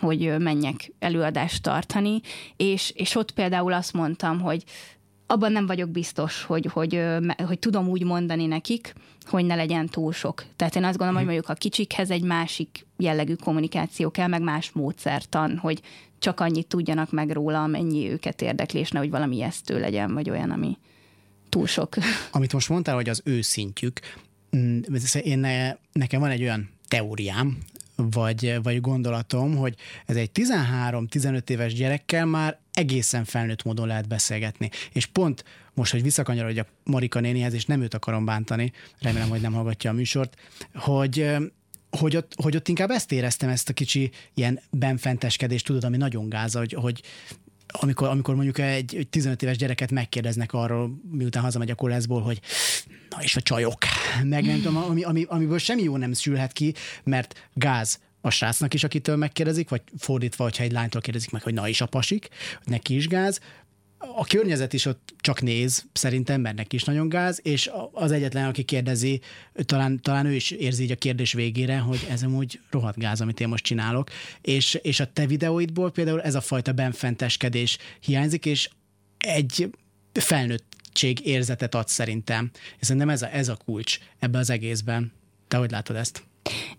[0.00, 2.20] hogy menjek előadást tartani,
[2.56, 4.64] és, és ott például azt mondtam, hogy
[5.26, 7.02] abban nem vagyok biztos, hogy, hogy,
[7.46, 8.94] hogy tudom úgy mondani nekik,
[9.26, 10.44] hogy ne legyen túl sok.
[10.56, 14.70] Tehát én azt gondolom, hogy mondjuk a kicsikhez egy másik jellegű kommunikáció kell, meg más
[14.72, 15.80] módszertan, hogy
[16.20, 20.50] csak annyit tudjanak meg róla, amennyi őket érdekli, és nehogy valami ijesztő legyen, vagy olyan,
[20.50, 20.78] ami
[21.48, 21.96] túl sok.
[22.30, 24.00] Amit most mondtál, hogy az ő szintjük,
[24.56, 24.80] mm,
[25.22, 27.58] én ne, nekem van egy olyan teóriám,
[27.96, 29.74] vagy, vagy gondolatom, hogy
[30.06, 34.70] ez egy 13-15 éves gyerekkel már egészen felnőtt módon lehet beszélgetni.
[34.92, 39.52] És pont most, hogy visszakanyarodjak Marika nénihez, és nem őt akarom bántani, remélem, hogy nem
[39.52, 40.36] hallgatja a műsort,
[40.74, 41.36] hogy
[41.90, 46.28] hogy ott, hogy ott inkább ezt éreztem, ezt a kicsi ilyen benfenteskedést, tudod, ami nagyon
[46.28, 47.02] gáz, hogy, hogy
[47.72, 52.40] amikor, amikor mondjuk egy, egy 15 éves gyereket megkérdeznek arról, miután hazamegy a koleszból, hogy
[53.10, 53.78] na és a csajok,
[54.22, 56.74] meg nem tudom, ami, ami, amiből semmi jó nem sülhet ki,
[57.04, 61.54] mert gáz a srácnak is, akitől megkérdezik, vagy fordítva, hogyha egy lánytól kérdezik meg, hogy
[61.54, 62.28] na is a pasik,
[62.64, 63.40] neki is gáz,
[64.00, 68.48] a környezet is ott csak néz, szerintem, mert neki is nagyon gáz, és az egyetlen,
[68.48, 69.20] aki kérdezi,
[69.64, 73.40] talán, talán ő is érzi így a kérdés végére, hogy ez amúgy rohadt gáz, amit
[73.40, 74.10] én most csinálok.
[74.40, 78.70] És, és a te videóidból például ez a fajta benfenteskedés hiányzik, és
[79.18, 79.70] egy
[80.12, 82.50] felnőttség érzetet ad szerintem.
[82.78, 85.12] És szerintem ez a, ez a kulcs ebbe az egészben.
[85.48, 86.22] Te hogy látod ezt?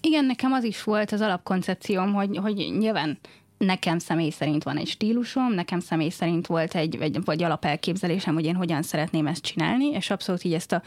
[0.01, 3.19] Igen, nekem az is volt az alapkoncepcióm, hogy, hogy nyilván
[3.65, 8.45] nekem személy szerint van egy stílusom, nekem személy szerint volt egy, vagy, vagy alapelképzelésem, hogy
[8.45, 10.81] én hogyan szeretném ezt csinálni, és abszolút így ezt a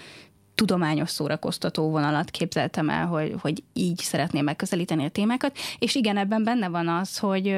[0.55, 6.45] tudományos szórakoztató vonalat képzeltem el, hogy, hogy így szeretném megközelíteni a témákat, és igen, ebben
[6.45, 7.57] benne van az, hogy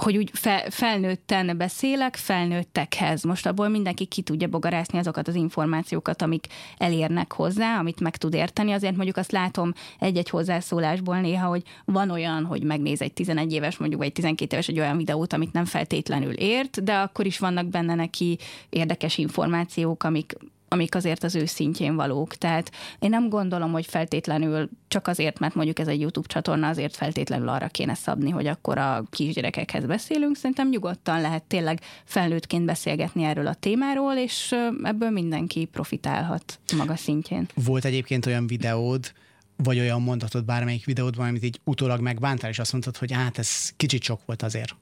[0.00, 3.22] hogy úgy fe, felnőtten beszélek felnőttekhez.
[3.22, 6.46] Most abból mindenki ki tudja bogarászni azokat az információkat, amik
[6.78, 8.72] elérnek hozzá, amit meg tud érteni.
[8.72, 13.76] Azért mondjuk azt látom egy-egy hozzászólásból néha, hogy van olyan, hogy megnéz egy 11 éves,
[13.76, 17.66] mondjuk vagy 12 éves egy olyan videót, amit nem feltétlenül ért, de akkor is vannak
[17.66, 20.36] benne neki érdekes információk, amik
[20.68, 22.34] amik azért az ő szintjén valók.
[22.34, 26.96] Tehát én nem gondolom, hogy feltétlenül csak azért, mert mondjuk ez egy YouTube csatorna, azért
[26.96, 30.36] feltétlenül arra kéne szabni, hogy akkor a kisgyerekekhez beszélünk.
[30.36, 37.48] Szerintem nyugodtan lehet tényleg felnőttként beszélgetni erről a témáról, és ebből mindenki profitálhat maga szintjén.
[37.54, 39.12] Volt egyébként olyan videód,
[39.56, 43.70] vagy olyan mondatod bármelyik videódban, amit így utólag megbántál, és azt mondtad, hogy hát ez
[43.76, 44.74] kicsit sok volt azért.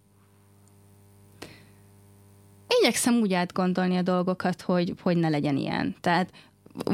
[2.84, 5.94] Igyekszem úgy átgondolni a dolgokat, hogy, hogy ne legyen ilyen.
[6.00, 6.30] Tehát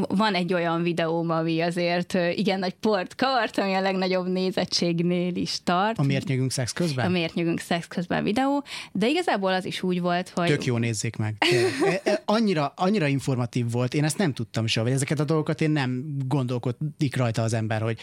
[0.09, 5.62] van egy olyan videóm, ami azért igen nagy port kavart, ami a legnagyobb nézettségnél is
[5.64, 5.98] tart.
[5.98, 7.07] A miért nyögünk szex közben?
[7.07, 10.46] A miért nyögünk szex közben videó, de igazából az is úgy volt, hogy...
[10.48, 11.37] Tök jó nézzék meg.
[11.85, 15.61] E, e, annyira, annyira informatív volt, én ezt nem tudtam soha, vagy ezeket a dolgokat
[15.61, 17.98] én nem gondolkodik rajta az ember, hogy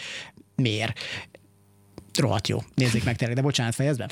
[0.56, 1.00] miért
[2.20, 2.58] rohadt jó.
[2.76, 4.10] Nézzék meg tényleg, de bocsánat, fejezd be.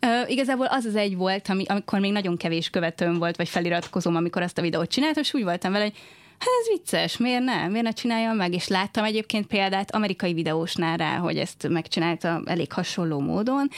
[0.00, 4.16] Ö, igazából az az egy volt, ami, amikor még nagyon kevés követőm volt, vagy feliratkozom,
[4.16, 5.96] amikor ezt a videót csináltam, és úgy voltam vele, hogy
[6.38, 7.68] hát ez vicces, miért ne?
[7.68, 8.54] Miért ne csináljam meg?
[8.54, 13.68] És láttam egyébként példát amerikai videósnál rá, hogy ezt megcsinálta elég hasonló módon,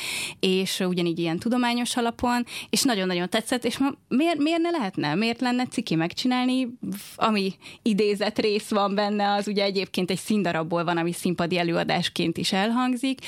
[0.40, 5.14] és ugyanígy ilyen tudományos alapon, és nagyon-nagyon tetszett, és ma miért, miért ne lehetne?
[5.14, 6.78] Miért lenne ciki megcsinálni?
[7.16, 12.52] Ami idézett rész van benne, az ugye egyébként egy színdarabból van, ami színpadi előadásként is
[12.52, 13.18] elhangzik.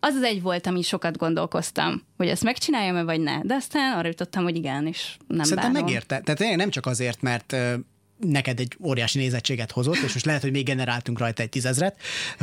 [0.00, 3.40] Az az egy volt, ami sokat gondolkoztam, hogy ezt megcsináljam-e, vagy ne.
[3.42, 5.86] De aztán arra jutottam, hogy igen, és nem Szerintem bánom.
[5.86, 6.20] megérte.
[6.20, 7.56] Tehát nem csak azért, mert
[8.20, 11.96] neked egy óriási nézettséget hozott, és most lehet, hogy még generáltunk rajta egy tízezret,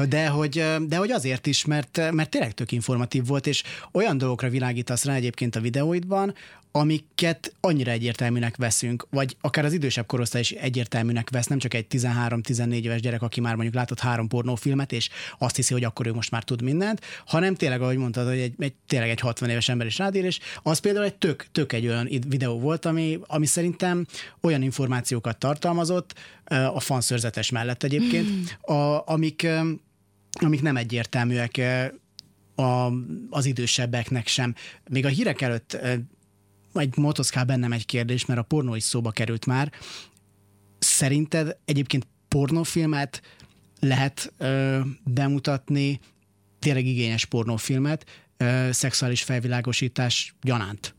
[0.10, 4.50] de hogy, de hogy azért is, mert, mert tényleg tök informatív volt, és olyan dolgokra
[4.50, 6.34] világítasz rá egyébként a videóidban,
[6.72, 11.86] amiket annyira egyértelműnek veszünk, vagy akár az idősebb korosztály is egyértelműnek vesz, nem csak egy
[11.90, 16.14] 13-14 éves gyerek, aki már mondjuk látott három pornófilmet, és azt hiszi, hogy akkor ő
[16.14, 19.70] most már tud mindent, hanem tényleg, ahogy mondtad, hogy egy, egy tényleg egy 60 éves
[19.70, 23.46] ember is rádír, és az például egy tök, tök egy olyan videó volt, ami, ami
[23.46, 24.06] szerintem
[24.42, 26.14] olyan információkat tartalmazott,
[26.74, 29.48] a fanszörzetes mellett egyébként, a, amik,
[30.32, 31.62] amik nem egyértelműek
[32.56, 32.92] a,
[33.30, 34.56] az idősebbeknek sem.
[34.90, 35.78] Még a hírek előtt
[36.78, 39.72] egy motoszkál bennem egy kérdés, mert a pornó is szóba került már.
[40.80, 43.22] Szerinted egyébként pornófilmet
[43.80, 46.00] lehet ö, bemutatni,
[46.60, 48.06] tényleg igényes pornófilmet,
[48.38, 50.96] ö, szexuális felvilágosítás gyanánt?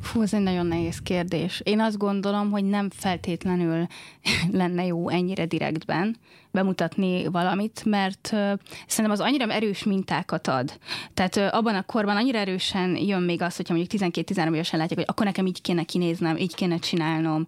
[0.00, 1.60] Fú, ez egy nagyon nehéz kérdés.
[1.64, 3.86] Én azt gondolom, hogy nem feltétlenül
[4.52, 6.16] lenne jó ennyire direktben
[6.50, 8.52] bemutatni valamit, mert uh,
[8.86, 10.78] szerintem az annyira erős mintákat ad.
[11.14, 15.08] Tehát abban a korban annyira erősen jön még az, hogyha mondjuk 12-13 évesen látják, hogy
[15.08, 17.46] akkor nekem így kéne kinéznem, így kéne csinálnom,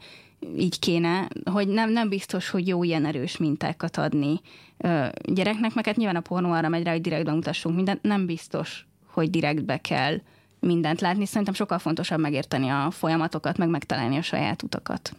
[0.57, 4.41] így kéne, hogy nem, nem biztos, hogy jó ilyen erős mintákat adni
[4.79, 8.27] uh, gyereknek, meg hát nyilván a pornó arra megy rá, hogy direktben mutassunk mindent, nem
[8.27, 10.21] biztos, hogy direktbe kell
[10.61, 11.27] mindent látni.
[11.27, 15.17] Szerintem sokkal fontosabb megérteni a folyamatokat, meg megtalálni a saját utakat.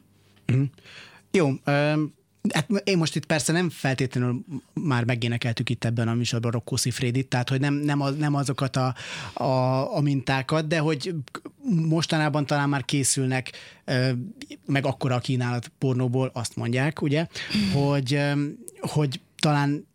[0.54, 0.64] Mm.
[1.32, 1.50] Jó.
[2.54, 7.28] Hát én most itt persze nem feltétlenül már megénekeltük itt ebben a műsorban Rocco Frédit,
[7.28, 8.96] tehát hogy nem, nem, az, nem azokat a,
[9.34, 11.16] a, a mintákat, de hogy
[11.88, 13.52] mostanában talán már készülnek,
[14.66, 17.28] meg akkora a kínálat pornóból, azt mondják, ugye,
[17.74, 18.20] hogy,
[18.80, 19.88] hogy talán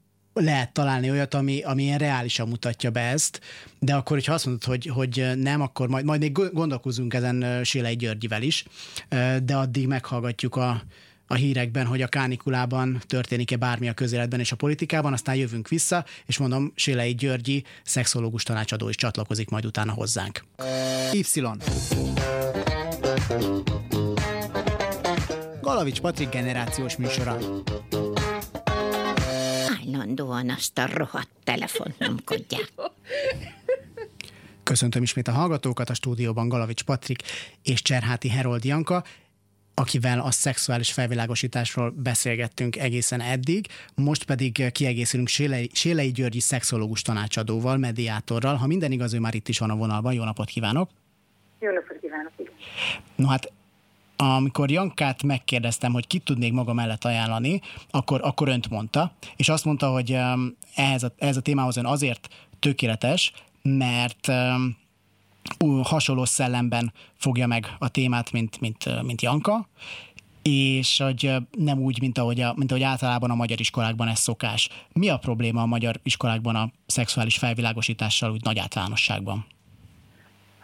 [0.44, 3.40] lehet találni olyat, ami, ami ilyen reálisan mutatja be ezt,
[3.78, 7.96] de akkor, hogyha azt mondod, hogy, hogy nem, akkor majd, majd még gondolkozunk ezen Sélei
[7.96, 8.64] Györgyivel is,
[9.42, 10.82] de addig meghallgatjuk a,
[11.26, 16.04] a hírekben, hogy a kánikulában történik-e bármi a közéletben és a politikában, aztán jövünk vissza,
[16.26, 20.44] és mondom, Sélei Györgyi, szexológus tanácsadó is csatlakozik majd utána hozzánk.
[21.12, 21.22] Y.
[25.60, 27.38] Galavics Patrik generációs műsora
[29.94, 32.72] állandóan azt a rohadt telefont nyomkodják.
[34.62, 37.22] Köszöntöm ismét a hallgatókat, a stúdióban Galavics Patrik
[37.62, 39.04] és Cserháti Herold Janka,
[39.74, 47.76] akivel a szexuális felvilágosításról beszélgettünk egészen eddig, most pedig kiegészülünk Sélei, Sélei Györgyi szexológus tanácsadóval,
[47.76, 48.54] mediátorral.
[48.54, 50.12] Ha minden igaz, ő már itt is van a vonalban.
[50.12, 50.90] Jó napot kívánok!
[51.58, 52.32] Jó napot kívánok!
[53.16, 53.52] No hát
[54.16, 59.64] amikor Jankát megkérdeztem, hogy kit tudnék maga mellett ajánlani, akkor, akkor önt mondta, és azt
[59.64, 64.76] mondta, hogy um, ehhez a, ehhez a témához ön azért tökéletes, mert um,
[65.82, 69.68] hasonló szellemben fogja meg a témát, mint, mint, mint Janka,
[70.42, 74.68] és hogy nem úgy, mint ahogy, a, mint ahogy általában a magyar iskolákban ez szokás.
[74.92, 79.46] Mi a probléma a magyar iskolákban a szexuális felvilágosítással úgy nagy általánosságban?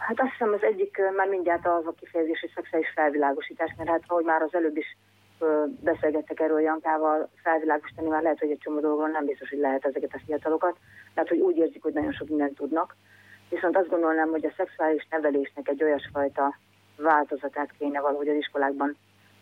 [0.07, 4.03] Hát azt hiszem az egyik már mindjárt az a kifejezés, hogy szexuális felvilágosítás, mert hát
[4.07, 4.97] ahogy már az előbb is
[5.81, 10.13] beszélgettek erről Jankával, felvilágosítani már lehet, hogy egy csomó dolgon nem biztos, hogy lehet ezeket
[10.13, 10.77] a fiatalokat,
[11.13, 12.95] tehát hogy úgy érzik, hogy nagyon sok mindent tudnak.
[13.49, 16.57] Viszont azt gondolnám, hogy a szexuális nevelésnek egy olyasfajta
[16.97, 18.97] változatát kéne valahogy az iskolákban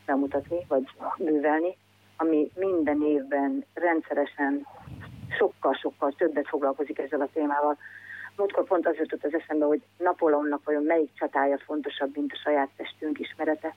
[0.05, 0.83] bemutatni, vagy
[1.17, 1.77] bővelni,
[2.17, 4.67] ami minden évben rendszeresen
[5.37, 7.77] sokkal-sokkal többet foglalkozik ezzel a témával.
[8.37, 12.69] Múltkor pont az jutott az eszembe, hogy Napóleonnak vajon melyik csatája fontosabb, mint a saját
[12.77, 13.75] testünk ismerete.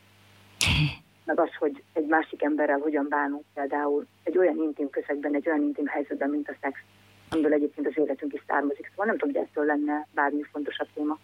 [1.25, 5.63] Meg az, hogy egy másik emberrel hogyan bánunk például egy olyan intim közegben, egy olyan
[5.63, 6.79] intim helyzetben, mint a szex,
[7.31, 8.89] amiből egyébként az életünk is származik.
[8.91, 11.19] Szóval nem tudom, hogy ettől lenne bármi fontosabb téma.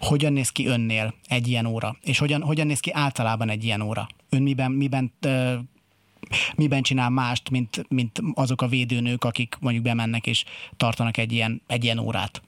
[0.00, 1.96] Hogyan néz ki önnél egy ilyen óra?
[2.02, 4.06] És hogyan, hogyan néz ki általában egy ilyen óra?
[4.30, 5.12] Ön miben, miben
[6.56, 10.44] miben csinál mást, mint, mint azok a védőnők, akik mondjuk bemennek és
[10.76, 12.42] tartanak egy ilyen, egy ilyen órát?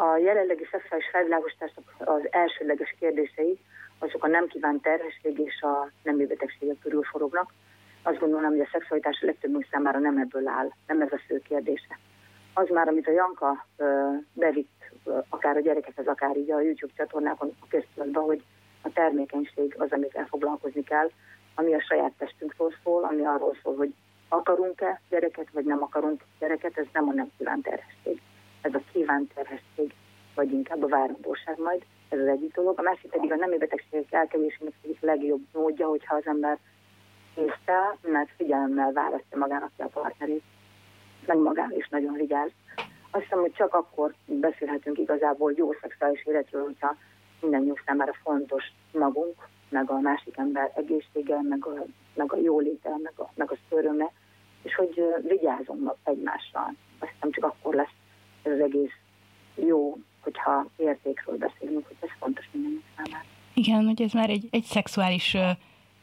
[0.00, 3.58] A jelenlegi szexuális felvilágosításnak az elsőleges kérdései
[3.98, 7.52] azok a nem kívánt terhesség és a nemi betegségek körül forognak.
[8.02, 11.98] Azt gondolom, hogy a szexualitás legtöbbünk számára nem ebből áll, nem ez a fő kérdése.
[12.54, 13.66] Az már, amit a Janka
[14.32, 14.82] bevitt,
[15.28, 18.42] akár a gyerekekhez, akár így a YouTube csatornákon a köztudatban, hogy
[18.82, 21.10] a termékenység az, amivel foglalkozni kell,
[21.54, 23.94] ami a saját testünkről szól, ami arról szól, hogy
[24.28, 28.20] akarunk-e gyereket, vagy nem akarunk gyereket, ez nem a nem kívánt terhesség
[28.60, 29.94] ez a kívánt terhesség,
[30.34, 32.78] vagy inkább a várandóság majd, ez az egyik dolog.
[32.78, 36.58] A másik pedig a nemi betegségek elkerülésének egyik legjobb módja, hogyha az ember
[37.34, 40.42] észre, mert figyelemmel választja magának a partnerét,
[41.26, 42.50] meg magára is nagyon vigyáz.
[43.10, 46.96] Azt hiszem, hogy csak akkor beszélhetünk igazából jó szexuális életről, hogyha
[47.40, 52.90] minden nyug számára fontos magunk, meg a másik ember egészsége, meg a, meg a jóléte,
[53.02, 54.12] meg a, meg a öröme,
[54.62, 56.74] és hogy vigyázunk egymással.
[56.98, 57.97] Azt hiszem csak akkor lesz
[58.48, 58.92] ez az egész
[59.68, 63.24] jó, hogyha értékről beszélünk, hogy ez fontos mindenki számára.
[63.54, 65.36] Igen, hogy ez már egy, egy szexuális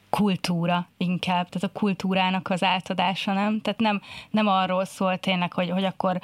[0.10, 3.62] kultúra inkább, tehát a kultúrának az átadása, nem?
[3.62, 6.20] Tehát nem, nem arról szól tényleg, hogy, hogy akkor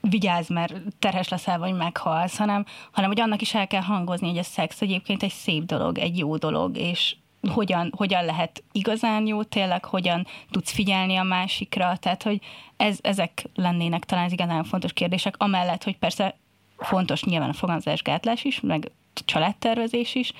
[0.00, 4.38] vigyázz, mert terhes leszel, vagy meghalsz, hanem, hanem hogy annak is el kell hangozni, hogy
[4.38, 7.16] a szex egyébként egy szép dolog, egy jó dolog, és
[7.48, 12.38] hogyan, hogyan lehet igazán jó tényleg, hogyan tudsz figyelni a másikra, tehát hogy
[12.76, 16.34] ez, ezek lennének talán az igazán fontos kérdések, amellett, hogy persze
[16.76, 18.90] fontos nyilván a fogamzásgátlás is, meg
[19.24, 20.32] családtervezés is,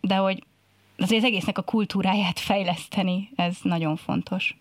[0.00, 0.44] de hogy
[0.98, 4.56] azért az egésznek a kultúráját fejleszteni, ez nagyon fontos.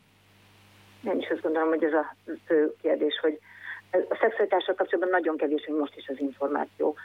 [1.04, 2.16] Én is azt gondolom, hogy ez a
[2.46, 3.40] fő kérdés, hogy
[3.92, 6.96] a szexualitással kapcsolatban nagyon kevés, hogy most is az információ.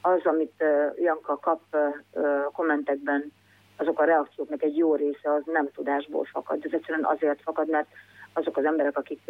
[0.00, 0.64] Az, amit
[0.96, 1.60] Janka kap
[2.52, 3.32] kommentekben,
[3.76, 6.64] azok a reakcióknak egy jó része az nem tudásból fakad.
[6.64, 7.88] Ez egyszerűen azért fakad, mert
[8.32, 9.20] azok az emberek, akik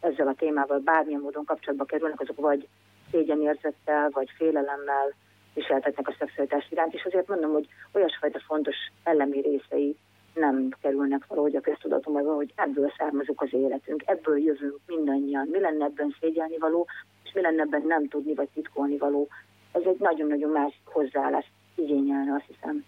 [0.00, 2.68] ezzel a témával bármilyen módon kapcsolatba kerülnek, azok vagy
[3.10, 5.14] szégyenérzettel, vagy félelemmel
[5.54, 9.96] viseltetnek a szexualitás iránt, és azért mondom, hogy olyasfajta fontos elemi részei
[10.34, 15.48] nem kerülnek valahogy a köztudatomba, hogy ebből származunk az életünk, ebből jövünk mindannyian.
[15.50, 16.86] Mi lenne ebben szégyelni való,
[17.24, 19.28] és mi lenne ebben nem tudni vagy titkolni való.
[19.72, 22.84] Ez egy nagyon-nagyon más hozzáállás igényelne, azt hiszem.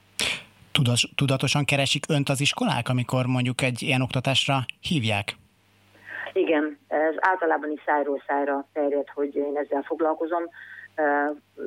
[1.14, 5.36] Tudatosan keresik önt az iskolák, amikor mondjuk egy ilyen oktatásra hívják?
[6.32, 10.42] Igen, ez általában is szájról szájra terjed, hogy én ezzel foglalkozom.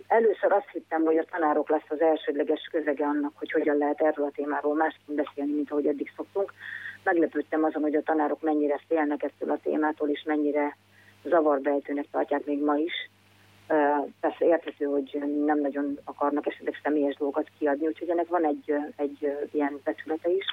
[0.08, 4.26] Először azt hittem, hogy a tanárok lesz az elsődleges közege annak, hogy hogyan lehet erről
[4.26, 6.54] a témáról másként beszélni, mint ahogy eddig szoktunk.
[7.04, 10.78] Meglepődtem azon, hogy a tanárok mennyire félnek ettől a témától, és mennyire
[11.24, 12.94] zavarbejtőnek tartják még ma is.
[14.20, 19.38] Persze érthető, hogy nem nagyon akarnak esetleg személyes dolgokat kiadni, úgyhogy ennek van egy, egy
[19.52, 20.46] ilyen becsülete is.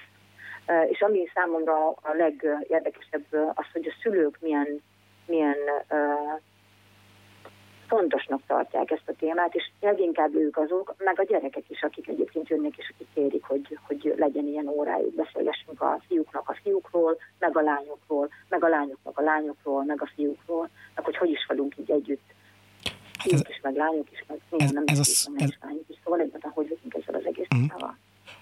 [0.88, 4.82] És ami számomra a legérdekesebb az, hogy a szülők milyen,
[5.26, 5.56] milyen
[7.88, 12.48] fontosnak tartják ezt a témát, és leginkább ők azok, meg a gyerekek is, akik egyébként
[12.48, 17.56] jönnek, és akik kérik, hogy, hogy legyen ilyen órájuk, beszélgessünk a fiúknak a fiúkról, meg
[17.56, 21.78] a lányokról, meg a lányoknak a lányokról, meg a fiúkról, meg hogy hogy is vagyunk
[21.78, 22.36] így együtt.
[23.18, 25.96] Hát ez, is, meg lányok is, meg ez, nem ez, ez, ez, lányok is.
[26.04, 27.94] Szóval egyáltalán hogy vagyunk ezzel az egész uh-huh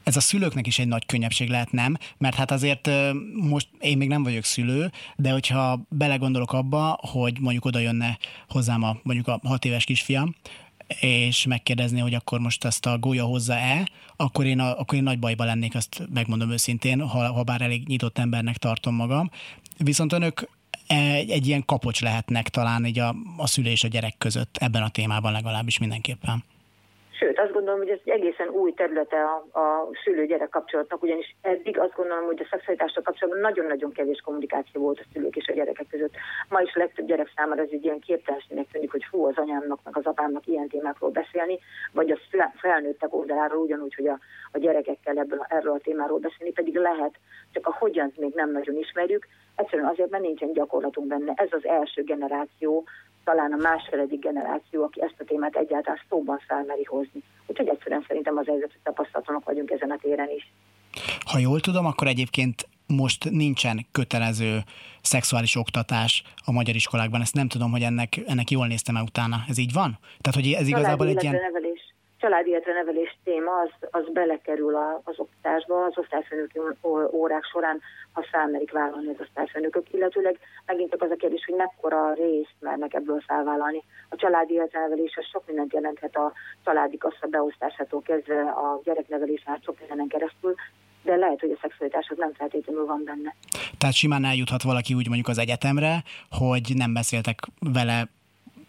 [0.07, 1.97] ez a szülőknek is egy nagy könnyebbség lehet, nem?
[2.19, 2.91] Mert hát azért
[3.33, 8.83] most én még nem vagyok szülő, de hogyha belegondolok abba, hogy mondjuk oda jönne hozzám
[8.83, 10.35] a, mondjuk a hat éves kisfiam,
[11.01, 15.19] és megkérdezni, hogy akkor most ezt a gólya hozza-e, akkor én, a, akkor én nagy
[15.19, 19.31] bajba lennék, azt megmondom őszintén, ha, ha bár elég nyitott embernek tartom magam.
[19.79, 20.49] Viszont önök
[20.89, 24.91] egy, egy ilyen kapocs lehetnek talán így a, a szülő a gyerek között ebben a
[24.91, 26.45] témában legalábbis mindenképpen.
[27.19, 31.79] Sőt, azt gondolom, hogy ez egy egészen új területe a, a szülő-gyerek kapcsolatnak, ugyanis eddig
[31.79, 35.87] azt gondolom, hogy a szexualitással kapcsolatban nagyon-nagyon kevés kommunikáció volt a szülők és a gyerekek
[35.91, 36.15] között.
[36.49, 39.97] Ma is legtöbb gyerek számára ez egy ilyen képtelenségnek tűnik, hogy fú, az anyámnak, meg
[39.97, 41.59] az apámnak ilyen témákról beszélni,
[41.93, 42.19] vagy a
[42.57, 44.19] felnőttek oldaláról ugyanúgy, hogy a,
[44.53, 47.15] a gyerekekkel ebből, erről a témáról beszélni, pedig lehet,
[47.53, 51.33] csak a hogyan még nem nagyon ismerjük, egyszerűen azért, mert nincsen gyakorlatunk benne.
[51.37, 52.85] Ez az első generáció,
[53.25, 57.23] talán a másfeledik generáció, aki ezt a témát egyáltalán szóban felmeri hozni.
[57.47, 60.53] Úgyhogy egyszerűen szerintem az helyzet, hogy tapasztalatlanok vagyunk ezen a téren is.
[61.25, 64.59] Ha jól tudom, akkor egyébként most nincsen kötelező
[65.03, 67.21] szexuális oktatás a magyar iskolákban.
[67.21, 69.37] Ezt nem tudom, hogy ennek, ennek jól néztem-e utána.
[69.49, 69.99] Ez így van?
[70.21, 71.35] Tehát, hogy ez igazából egy ilyen...
[71.35, 71.86] Nevelés
[72.19, 76.61] családi életre nevelés téma az, az belekerül a, az oktatásba, az osztályfőnöki
[77.13, 77.81] órák során,
[78.13, 82.95] ha felmerik vállalni az osztályfőnökök, illetőleg megint csak az a kérdés, hogy mekkora részt mernek
[82.95, 83.83] ebből felvállalni.
[84.09, 86.33] A családi életnevelés az sok mindent jelenthet a
[86.65, 90.55] családi kassa beosztásától kezdve a gyereknevelés át sok mindenen keresztül,
[91.03, 93.35] de lehet, hogy a szexualitás az nem feltétlenül van benne.
[93.79, 97.39] Tehát simán eljuthat valaki úgy mondjuk az egyetemre, hogy nem beszéltek
[97.73, 98.09] vele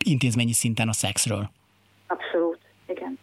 [0.06, 1.50] intézményi szinten a szexről.
[2.08, 3.20] Abszolút, igen.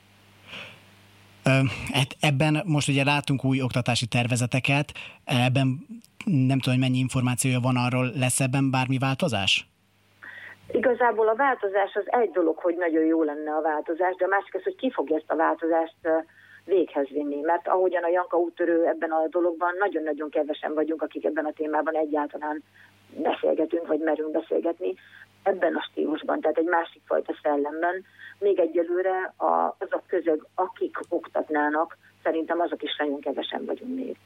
[1.92, 4.92] Hát ebben most ugye látunk új oktatási tervezeteket,
[5.24, 5.87] ebben
[6.24, 9.66] nem tudom, hogy mennyi információja van arról, lesz ebben bármi változás?
[10.72, 14.54] Igazából a változás az egy dolog, hogy nagyon jó lenne a változás, de a másik
[14.54, 15.94] az, hogy ki fogja ezt a változást
[16.64, 17.40] véghez vinni.
[17.40, 21.94] Mert ahogyan a Janka úttörő ebben a dologban, nagyon-nagyon kevesen vagyunk, akik ebben a témában
[21.96, 22.62] egyáltalán
[23.16, 24.94] beszélgetünk, vagy merünk beszélgetni
[25.42, 28.05] ebben a stílusban, tehát egy másik fajta szellemben.
[28.38, 34.16] Még egyelőre a, az a közeg, akik oktatnának, szerintem azok is nagyon kevesen vagyunk még.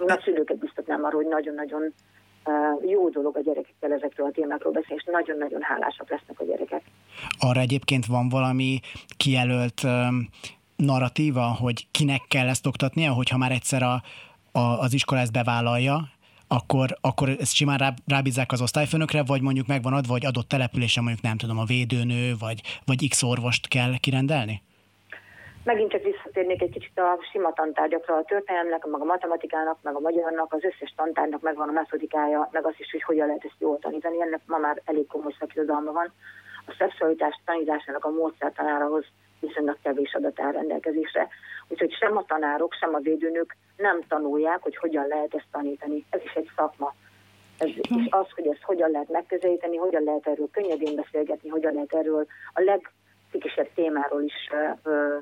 [0.00, 1.94] Én a szülőket biztatnám arról, hogy nagyon-nagyon
[2.86, 6.82] jó dolog a gyerekekkel ezekről a témákról beszélni, és nagyon-nagyon hálásak lesznek a gyerekek.
[7.38, 8.80] Arra egyébként van valami
[9.16, 9.80] kijelölt
[10.78, 14.02] narratíva, hogy kinek kell ezt oktatnia, hogyha már egyszer a,
[14.52, 15.96] a, az iskola ezt bevállalja,
[16.48, 21.02] akkor, akkor ezt simán rá, rábízzák az osztályfőnökre, vagy mondjuk megvan adva, vagy adott településen
[21.04, 24.62] mondjuk nem tudom, a védőnő, vagy, vagy X orvost kell kirendelni?
[25.64, 30.00] Megint csak visszatérnék egy kicsit a sima tantárgyakra, a történelemnek, meg a matematikának, meg a
[30.00, 33.78] magyarnak, az összes tantárnak megvan a metodikája, meg az is, hogy hogyan lehet ezt jól
[33.78, 34.22] tanítani.
[34.22, 36.12] Ennek ma már elég komoly szakirodalma van.
[36.66, 39.04] A szexualitás tanításának a módszertanárahoz
[39.40, 41.28] viszonylag kevés adat áll rendelkezésre.
[41.68, 46.06] Úgyhogy sem a tanárok, sem a védőnök nem tanulják, hogy hogyan lehet ezt tanítani.
[46.10, 46.94] Ez is egy szakma.
[47.58, 51.94] Ez, és az, hogy ezt hogyan lehet megközelíteni, hogyan lehet erről könnyedén beszélgetni, hogyan lehet
[51.94, 54.50] erről a legszikisebb témáról is
[54.82, 55.16] ö,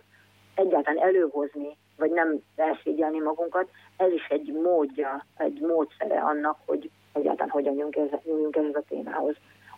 [0.55, 7.51] egyáltalán előhozni, vagy nem elszégyelni magunkat, ez is egy módja, egy módszere annak, hogy egyáltalán
[7.51, 9.35] hogyan nyúljunk ehhez, nyúljunk a témához.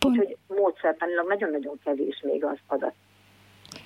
[0.07, 2.93] Úgyhogy módszertanilag nagyon-nagyon kevés még az adat,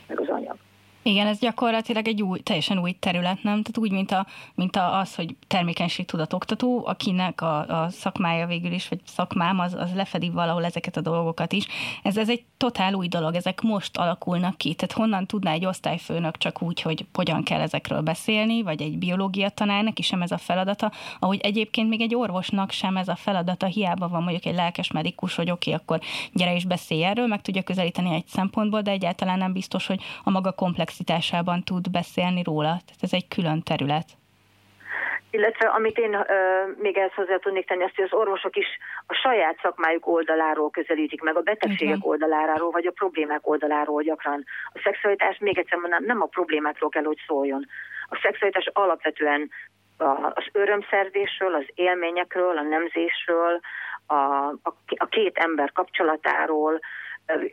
[0.07, 0.57] meg az anyag.
[1.03, 3.61] Igen, ez gyakorlatilag egy új, teljesen új terület, nem?
[3.61, 4.25] Tehát úgy, mint, a,
[4.55, 9.73] mint a, az, hogy termékenység tudatoktató, akinek a, a szakmája végül is, vagy szakmám, az,
[9.73, 11.67] az lefedi valahol ezeket a dolgokat is.
[12.03, 14.73] Ez, ez egy totál új dolog, ezek most alakulnak ki.
[14.73, 19.49] Tehát honnan tudná egy osztályfőnök csak úgy, hogy hogyan kell ezekről beszélni, vagy egy biológia
[19.49, 23.65] tanár, neki sem ez a feladata, ahogy egyébként még egy orvosnak sem ez a feladata,
[23.65, 27.41] hiába van mondjuk egy lelkes medikus, hogy oké, okay, akkor gyere és beszélj erről, meg
[27.41, 32.43] tudja közelíteni egy szempontból, de egyáltalán nem biztos, hogy a maga komplex komplexitásában tud beszélni
[32.43, 32.73] róla.
[32.85, 34.07] Tehát ez egy külön terület.
[35.31, 36.23] Illetve amit én ö,
[36.77, 38.67] még ehhez hozzá tudnék tenni, azt, hogy az orvosok is
[39.07, 42.09] a saját szakmájuk oldaláról közelítik meg, a betegségek okay.
[42.11, 44.43] oldaláról, vagy a problémák oldaláról gyakran.
[44.73, 47.65] A szexualitás, még egyszer mondom, nem a problémákról kell, hogy szóljon.
[48.09, 49.49] A szexualitás alapvetően
[50.33, 53.59] az örömszerzésről, az élményekről, a nemzésről,
[54.07, 54.13] a,
[54.67, 56.79] a, a két ember kapcsolatáról,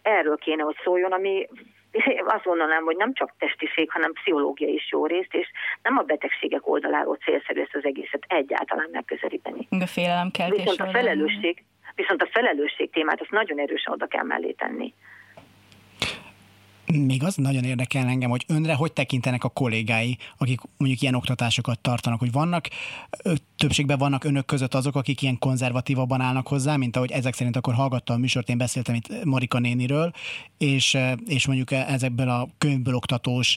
[0.03, 1.49] erről kéne, hogy szóljon, ami
[2.27, 5.51] azt mondanám, hogy nem csak testiség, hanem pszichológia is jó részt, és
[5.83, 9.69] nem a betegségek oldaláról célszerű ezt az egészet egyáltalán megközelíteni.
[9.71, 11.65] A félelem kell Viszont a felelősség,
[11.95, 14.95] viszont a felelősség témát azt nagyon erősen oda kell mellé tenni.
[16.93, 21.79] Még az nagyon érdekel engem, hogy önre hogy tekintenek a kollégái, akik mondjuk ilyen oktatásokat
[21.79, 22.69] tartanak, hogy vannak,
[23.57, 27.75] többségben vannak önök között azok, akik ilyen konzervatívabban állnak hozzá, mint ahogy ezek szerint akkor
[27.75, 30.13] hallgattam a műsort, én beszéltem itt Marika néniről,
[30.59, 33.57] és, és mondjuk ezekből a könyvből oktatós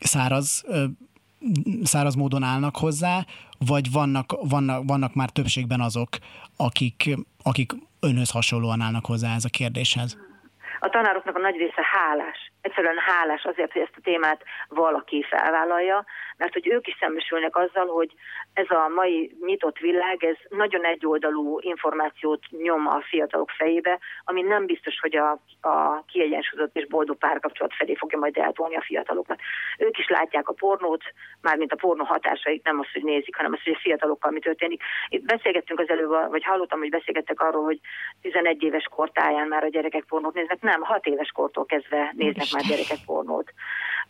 [0.00, 0.64] száraz
[1.82, 3.26] száraz módon állnak hozzá,
[3.58, 6.18] vagy vannak, vannak, vannak már többségben azok,
[6.56, 10.16] akik, akik önhöz hasonlóan állnak hozzá ez a kérdéshez?
[10.78, 16.04] A tanároknak a nagy része hálás egyszerűen hálás azért, hogy ezt a témát valaki felvállalja,
[16.36, 18.12] mert hogy ők is szembesülnek azzal, hogy
[18.52, 24.66] ez a mai nyitott világ, ez nagyon egyoldalú információt nyom a fiatalok fejébe, ami nem
[24.66, 29.40] biztos, hogy a, a kiegyensúlyozott és boldog párkapcsolat felé fogja majd eltolni a fiatalokat.
[29.78, 31.02] Ők is látják a pornót,
[31.40, 34.82] mármint a pornó hatásait, nem az, hogy nézik, hanem az, hogy a fiatalokkal mi történik.
[35.08, 37.80] Itt beszélgettünk az előbb, vagy hallottam, hogy beszélgettek arról, hogy
[38.20, 40.60] 11 éves kortáján már a gyerekek pornót néznek.
[40.60, 43.52] Nem, 6 éves kortól kezdve néznek már gyerekek pornót.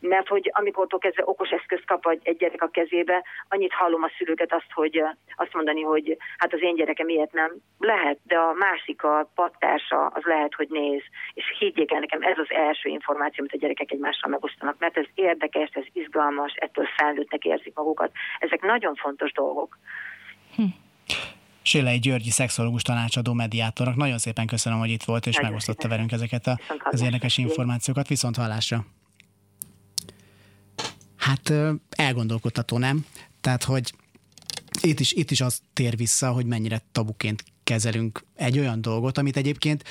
[0.01, 4.53] Mert hogy amikor kezdve okos eszközt kap egy gyerek a kezébe, annyit hallom a szülőket
[4.53, 5.03] azt, hogy
[5.37, 7.53] azt mondani, hogy hát az én gyerekem ilyet nem.
[7.79, 11.03] Lehet, de a másik, a pattársa, az lehet, hogy néz.
[11.35, 15.07] És higgyék el nekem, ez az első információ, amit a gyerekek egymással megosztanak, mert ez
[15.15, 18.11] érdekes, ez izgalmas, ettől felnőttnek érzik magukat.
[18.39, 19.79] Ezek nagyon fontos dolgok.
[20.57, 20.63] Hm.
[21.67, 23.97] Sélei Györgyi szexológus tanácsadó mediátornak.
[23.97, 25.97] Nagyon szépen köszönöm, hogy itt volt, és Nagyon megosztotta szépen.
[25.97, 26.59] velünk ezeket a,
[26.91, 28.09] az érdekes információkat.
[28.09, 28.87] Viszont hallásra!
[31.17, 31.53] Hát
[31.91, 33.07] elgondolkodható, nem?
[33.41, 33.95] Tehát, hogy
[34.81, 39.37] itt is, itt is az tér vissza, hogy mennyire tabuként kezelünk egy olyan dolgot, amit
[39.37, 39.85] egyébként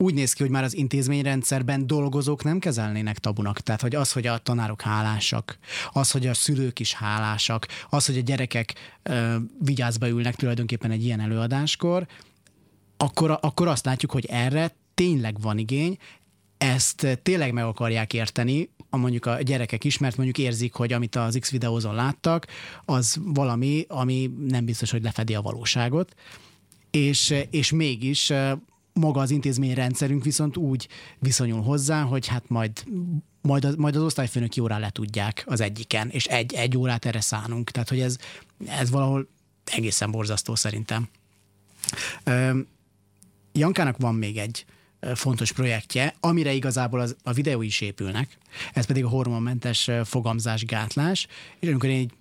[0.00, 3.60] úgy néz ki, hogy már az intézményrendszerben dolgozók nem kezelnének tabunak.
[3.60, 5.58] Tehát, hogy az, hogy a tanárok hálásak,
[5.92, 11.04] az, hogy a szülők is hálásak, az, hogy a gyerekek ö, vigyázba ülnek tulajdonképpen egy
[11.04, 12.06] ilyen előadáskor,
[12.96, 15.98] akkor, akkor azt látjuk, hogy erre tényleg van igény,
[16.58, 21.16] ezt tényleg meg akarják érteni, a mondjuk a gyerekek is, mert mondjuk érzik, hogy amit
[21.16, 22.46] az X videózon láttak,
[22.84, 26.14] az valami, ami nem biztos, hogy lefedi a valóságot,
[26.90, 28.32] és, és mégis
[28.98, 30.88] maga az intézményrendszerünk viszont úgy
[31.18, 32.84] viszonyul hozzá, hogy hát majd
[33.42, 37.20] majd az, majd az osztályfőnök órá le tudják az egyiken, és egy, egy órát erre
[37.20, 37.70] szánunk.
[37.70, 38.16] Tehát, hogy ez,
[38.66, 39.28] ez valahol
[39.64, 41.08] egészen borzasztó szerintem.
[43.52, 44.64] Jankának van még egy
[45.14, 48.38] fontos projektje, amire igazából az, a videó is épülnek,
[48.72, 51.26] ez pedig a hormonmentes fogamzásgátlás,
[51.58, 52.12] és amikor én így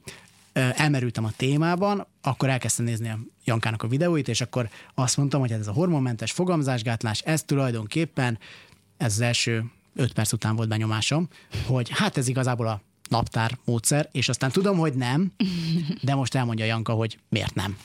[0.58, 5.52] elmerültem a témában, akkor elkezdtem nézni a Jankának a videóit, és akkor azt mondtam, hogy
[5.52, 8.40] ez a hormonmentes fogamzásgátlás, ez tulajdonképpen,
[8.98, 9.64] ez az első
[9.96, 11.28] öt perc után volt benyomásom,
[11.66, 15.32] hogy hát ez igazából a naptár módszer, és aztán tudom, hogy nem,
[16.02, 17.78] de most elmondja Janka, hogy miért nem.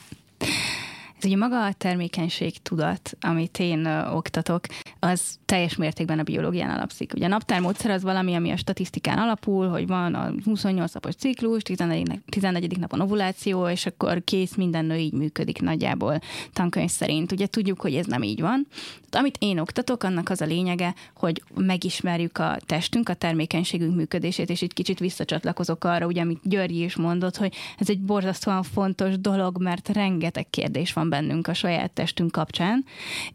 [1.25, 4.65] Ugye maga a termékenység tudat, amit én oktatok,
[4.99, 7.13] az teljes mértékben a biológián alapszik.
[7.15, 11.61] Ugye a naptármódszer az valami, ami a statisztikán alapul, hogy van a 28 napos ciklus,
[11.61, 12.21] 14.
[12.29, 12.79] 14.
[12.79, 16.19] napon ovuláció, és akkor kész, minden nő így működik nagyjából
[16.53, 17.31] tankönyv szerint.
[17.31, 18.67] Ugye tudjuk, hogy ez nem így van.
[19.09, 24.49] Tehát, amit én oktatok, annak az a lényege, hogy megismerjük a testünk, a termékenységünk működését,
[24.49, 29.19] és itt kicsit visszacsatlakozok arra, ugye, amit Györgyi is mondott, hogy ez egy borzasztóan fontos
[29.19, 32.85] dolog, mert rengeteg kérdés van bennünk a saját testünk kapcsán,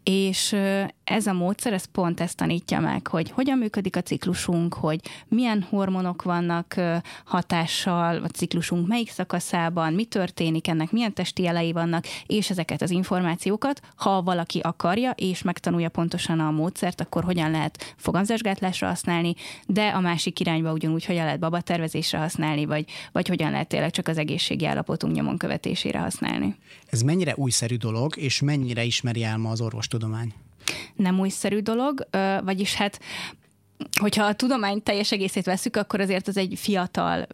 [0.03, 0.55] és
[1.09, 5.65] ez a módszer, ez pont ezt tanítja meg, hogy hogyan működik a ciklusunk, hogy milyen
[5.69, 6.75] hormonok vannak
[7.25, 12.89] hatással a ciklusunk melyik szakaszában, mi történik ennek, milyen testi jelei vannak, és ezeket az
[12.89, 19.33] információkat, ha valaki akarja, és megtanulja pontosan a módszert, akkor hogyan lehet fogamzásgátlásra használni,
[19.65, 24.07] de a másik irányba ugyanúgy hogyan lehet babatervezésre használni, vagy, vagy hogyan lehet tényleg csak
[24.07, 26.55] az egészségi állapotunk nyomon követésére használni.
[26.85, 30.33] Ez mennyire újszerű dolog, és mennyire ismeri el ma az orvostudomány?
[30.95, 32.07] Nem újszerű dolog,
[32.43, 32.99] vagyis hát
[33.99, 37.27] hogyha a tudomány teljes egészét veszük, akkor azért az egy fiatal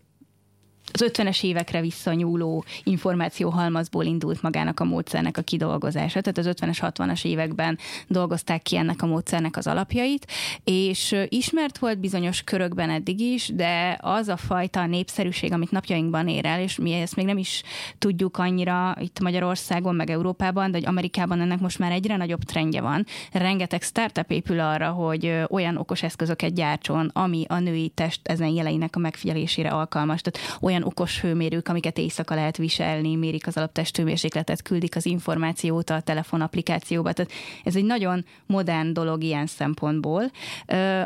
[0.95, 6.21] az 50-es évekre visszanyúló információhalmazból indult magának a módszernek a kidolgozása.
[6.21, 7.77] Tehát az 50-es, 60-as években
[8.07, 10.31] dolgozták ki ennek a módszernek az alapjait,
[10.63, 16.45] és ismert volt bizonyos körökben eddig is, de az a fajta népszerűség, amit napjainkban ér
[16.45, 17.63] el, és mi ezt még nem is
[17.97, 22.81] tudjuk annyira itt Magyarországon, meg Európában, de hogy Amerikában ennek most már egyre nagyobb trendje
[22.81, 23.05] van.
[23.31, 28.95] Rengeteg startup épül arra, hogy olyan okos eszközöket gyártson, ami a női test ezen jeleinek
[28.95, 30.21] a megfigyelésére alkalmas.
[30.21, 35.99] Tehát olyan okos hőmérők, amiket éjszaka lehet viselni, mérik az alaptesthőmérsékletet, küldik az információt a
[35.99, 37.13] telefonapplikációba.
[37.13, 37.31] Tehát
[37.63, 40.31] ez egy nagyon modern dolog ilyen szempontból,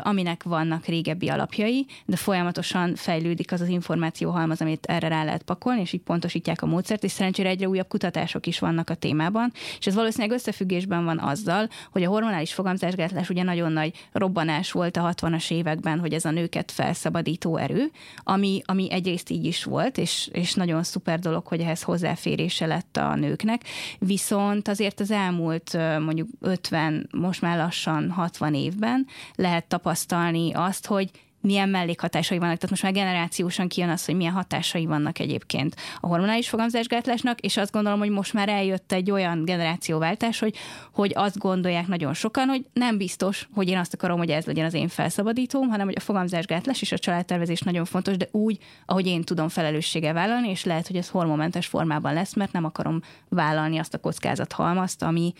[0.02, 5.80] aminek vannak régebbi alapjai, de folyamatosan fejlődik az az információhalmaz, amit erre rá lehet pakolni,
[5.80, 9.86] és így pontosítják a módszert, és szerencsére egyre újabb kutatások is vannak a témában, és
[9.86, 15.14] ez valószínűleg összefüggésben van azzal, hogy a hormonális fogamzásgátlás ugye nagyon nagy robbanás volt a
[15.14, 20.28] 60-as években, hogy ez a nőket felszabadító erő, ami, ami egyrészt így is volt, és,
[20.32, 23.62] és nagyon szuper dolog, hogy ehhez hozzáférése lett a nőknek,
[23.98, 31.10] viszont azért az elmúlt mondjuk 50, most már lassan 60 évben lehet tapasztalni azt, hogy
[31.40, 32.54] milyen mellékhatásai vannak.
[32.54, 37.56] Tehát most már generációsan kijön az, hogy milyen hatásai vannak egyébként a hormonális fogamzásgátlásnak, és
[37.56, 40.56] azt gondolom, hogy most már eljött egy olyan generációváltás, hogy,
[40.92, 44.64] hogy azt gondolják nagyon sokan, hogy nem biztos, hogy én azt akarom, hogy ez legyen
[44.64, 49.06] az én felszabadítóm, hanem hogy a fogamzásgátlás és a családtervezés nagyon fontos, de úgy, ahogy
[49.06, 53.78] én tudom felelősséggel vállalni, és lehet, hogy ez hormonmentes formában lesz, mert nem akarom vállalni
[53.78, 55.32] azt a kockázathalmazt, ami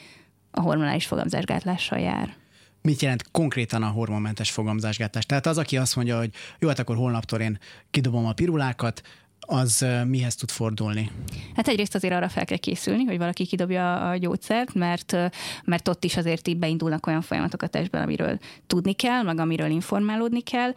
[0.51, 2.39] a hormonális fogamzásgátlással jár.
[2.83, 5.26] Mit jelent konkrétan a hormonmentes fogamzásgátlás?
[5.26, 7.59] Tehát az, aki azt mondja, hogy jó, hát akkor holnaptól én
[7.91, 9.03] kidobom a pirulákat,
[9.47, 11.11] az mihez tud fordulni?
[11.55, 15.16] Hát egyrészt azért arra fel kell készülni, hogy valaki kidobja a gyógyszert, mert,
[15.64, 19.70] mert ott is azért így beindulnak olyan folyamatok a testben, amiről tudni kell, meg amiről
[19.70, 20.72] informálódni kell.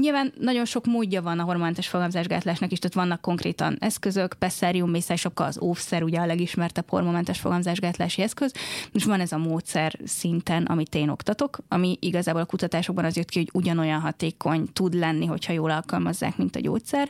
[0.00, 5.44] nyilván nagyon sok módja van a hormonmentes fogamzásgátlásnak is, tehát vannak konkrétan eszközök, Pesserium, mészájsapka,
[5.44, 8.52] az óvszer, ugye a legismertebb hormonmentes fogamzásgátlási eszköz,
[8.92, 13.28] és van ez a módszer szinten, amit én oktatok, ami igazából a kutatásokban az jött
[13.28, 17.08] ki, hogy ugyanolyan hatékony tud lenni, hogyha jól alkalmazzák, mint a gyógyszer.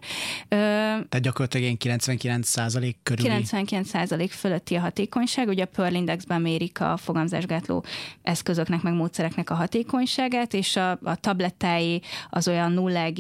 [0.49, 3.25] Tehát gyakorlatilag ilyen 99 százalék körül.
[3.25, 5.49] 99 százalék fölötti a hatékonyság.
[5.49, 7.85] Ugye a Pearl Indexben mérik a fogamzásgátló
[8.23, 13.13] eszközöknek, meg módszereknek a hatékonyságát, és a, a tablettái az olyan 0,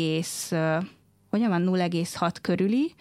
[1.30, 2.94] hogyan van 0,6 körüli,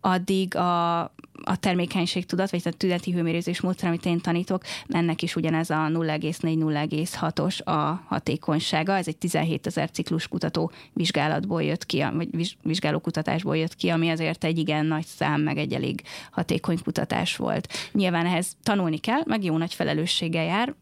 [0.00, 1.13] addig a,
[1.44, 5.74] a termékenység tudat, vagy a tüneti hőmérőzés módszer, amit én tanítok, ennek is ugyanez a
[5.74, 8.96] 0,4-0,6-os a hatékonysága.
[8.96, 14.10] Ez egy 17 ezer ciklus kutató vizsgálatból jött ki, vagy vizsgáló kutatásból jött ki, ami
[14.10, 17.72] azért egy igen nagy szám, meg egy elég hatékony kutatás volt.
[17.92, 20.74] Nyilván ehhez tanulni kell, meg jó nagy felelősséggel jár,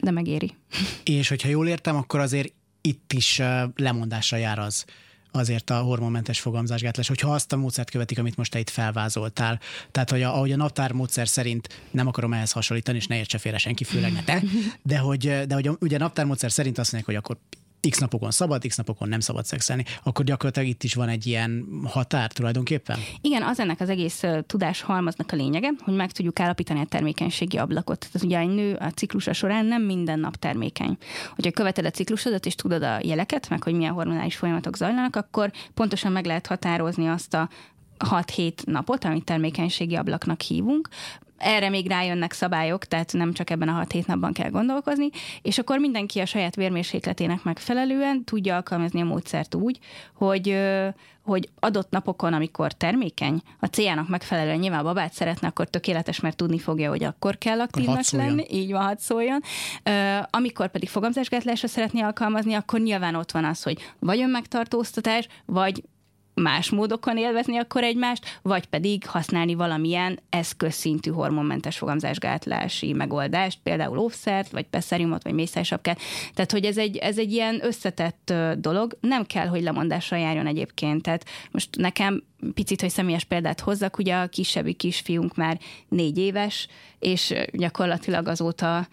[0.00, 0.54] de megéri.
[1.04, 3.42] És hogyha jól értem, akkor azért itt is
[3.76, 4.84] lemondásra jár az,
[5.32, 9.60] azért a hormonmentes fogamzásgátlás, hogyha azt a módszert követik, amit most te itt felvázoltál.
[9.90, 13.38] Tehát, hogy a, ahogy a naptár módszer szerint nem akarom ehhez hasonlítani, és ne értse
[13.38, 14.42] félre senki, főleg ne te,
[14.82, 18.30] de hogy, de hogy ugye a naptár módszer szerint azt mondják, hogy akkor x napokon
[18.30, 22.98] szabad, x napokon nem szabad szexelni, akkor gyakorlatilag itt is van egy ilyen határ tulajdonképpen?
[23.20, 27.56] Igen, az ennek az egész tudás halmaznak a lényege, hogy meg tudjuk állapítani a termékenységi
[27.56, 27.98] ablakot.
[27.98, 30.96] Tehát ugye egy nő a ciklusa során nem minden nap termékeny.
[31.34, 35.52] Hogyha követed a ciklusodat és tudod a jeleket, meg hogy milyen hormonális folyamatok zajlanak, akkor
[35.74, 37.48] pontosan meg lehet határozni azt a
[37.98, 40.88] 6-7 napot, amit termékenységi ablaknak hívunk,
[41.40, 45.08] erre még rájönnek szabályok, tehát nem csak ebben a 6-7 napban kell gondolkozni,
[45.42, 49.78] és akkor mindenki a saját vérmérsékletének megfelelően tudja alkalmazni a módszert úgy,
[50.14, 50.56] hogy
[51.24, 56.58] hogy adott napokon, amikor termékeny, a céljának megfelelően nyilván babát szeretne, akkor tökéletes, mert tudni
[56.58, 58.44] fogja, hogy akkor kell aktívnak lenni.
[58.50, 59.40] Így van, hadd szóljon.
[60.30, 65.82] amikor pedig fogamzásgátlásra szeretné alkalmazni, akkor nyilván ott van az, hogy vagy önmegtartóztatás, vagy
[66.34, 74.50] más módokon élvezni akkor egymást, vagy pedig használni valamilyen eszközszintű hormonmentes fogamzásgátlási megoldást, például óvszert,
[74.50, 76.00] vagy peszeriumot, vagy mészálysapkát.
[76.34, 81.02] Tehát, hogy ez egy, ez egy ilyen összetett dolog, nem kell, hogy lemondással járjon egyébként.
[81.02, 82.22] Tehát most nekem
[82.54, 85.58] picit, hogy személyes példát hozzak, ugye a kisebbi kisfiunk már
[85.88, 86.68] négy éves,
[86.98, 88.88] és gyakorlatilag azóta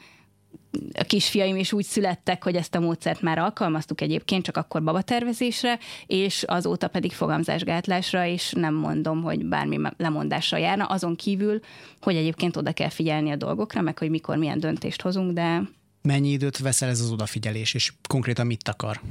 [0.94, 5.80] a kisfiaim is úgy születtek, hogy ezt a módszert már alkalmaztuk egyébként, csak akkor babatervezésre,
[6.06, 11.60] és azóta pedig fogamzásgátlásra, és nem mondom, hogy bármi lemondással járna, azon kívül,
[12.02, 15.62] hogy egyébként oda kell figyelni a dolgokra, meg hogy mikor milyen döntést hozunk, de...
[16.02, 19.02] Mennyi időt veszel ez az odafigyelés, és konkrétan mit akar?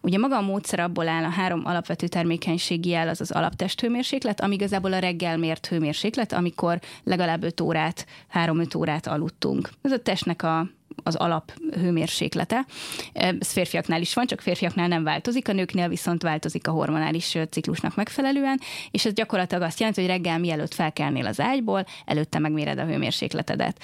[0.00, 4.54] Ugye maga a módszer abból áll a három alapvető termékenységi jel, az az alaptesthőmérséklet, ami
[4.54, 9.70] igazából a reggel mért hőmérséklet, amikor legalább 5 órát, 3-5 órát aludtunk.
[9.82, 10.66] Ez a testnek a
[11.02, 12.66] az alap hőmérséklete.
[13.12, 17.94] Ez férfiaknál is van, csak férfiaknál nem változik, a nőknél viszont változik a hormonális ciklusnak
[17.94, 22.84] megfelelően, és ez gyakorlatilag azt jelenti, hogy reggel mielőtt felkelnél az ágyból, előtte megméred a
[22.84, 23.80] hőmérsékletedet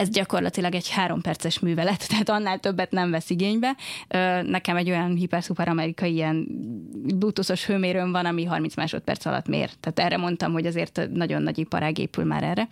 [0.00, 3.76] ez gyakorlatilag egy három perces művelet, tehát annál többet nem vesz igénybe.
[4.42, 6.46] Nekem egy olyan hiper amerikai ilyen
[6.92, 9.70] bluetoothos hőmérőm van, ami 30 másodperc alatt mér.
[9.80, 12.68] Tehát erre mondtam, hogy azért nagyon nagy iparág épül már erre.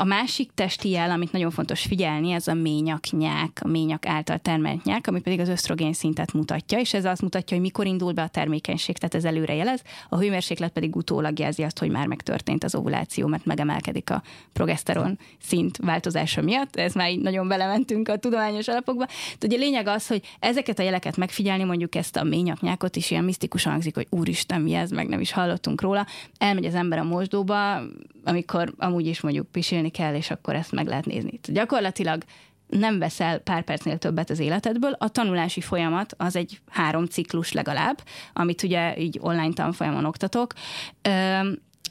[0.00, 4.84] A másik testi jel, amit nagyon fontos figyelni, ez a ményaknyák, a ményak által termelt
[4.84, 8.22] nyák, ami pedig az ösztrogén szintet mutatja, és ez azt mutatja, hogy mikor indul be
[8.22, 9.82] a termékenység, tehát ez előre jelez.
[10.08, 14.22] A hőmérséklet pedig utólag jelzi azt, hogy már megtörtént az ovuláció, mert megemelkedik a
[14.52, 16.76] progeszteron szint változása miatt.
[16.76, 19.04] Ez már így nagyon belementünk a tudományos alapokba.
[19.06, 23.24] Tehát ugye lényeg az, hogy ezeket a jeleket megfigyelni, mondjuk ezt a ményaknyákot is ilyen
[23.24, 26.06] misztikusan hangzik, hogy úristen, mi ez, meg nem is hallottunk róla.
[26.38, 27.82] Elmegy az ember a mosdóba,
[28.24, 31.40] amikor amúgy is mondjuk pisilni kell, és akkor ezt meg lehet nézni.
[31.42, 32.22] Gyakorlatilag
[32.66, 34.92] nem veszel pár percnél többet az életedből.
[34.98, 40.52] A tanulási folyamat az egy három ciklus legalább, amit ugye így online tanfolyamon oktatok,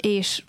[0.02, 0.44] és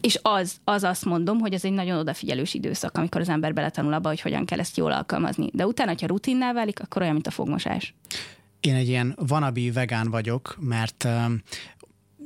[0.00, 3.92] és az, az azt mondom, hogy ez egy nagyon odafigyelős időszak, amikor az ember beletanul
[3.92, 5.50] abba, hogy hogyan kell ezt jól alkalmazni.
[5.52, 7.94] De utána, ha rutinná válik, akkor olyan, mint a fogmosás.
[8.60, 11.08] Én egy ilyen vanabi vegán vagyok, mert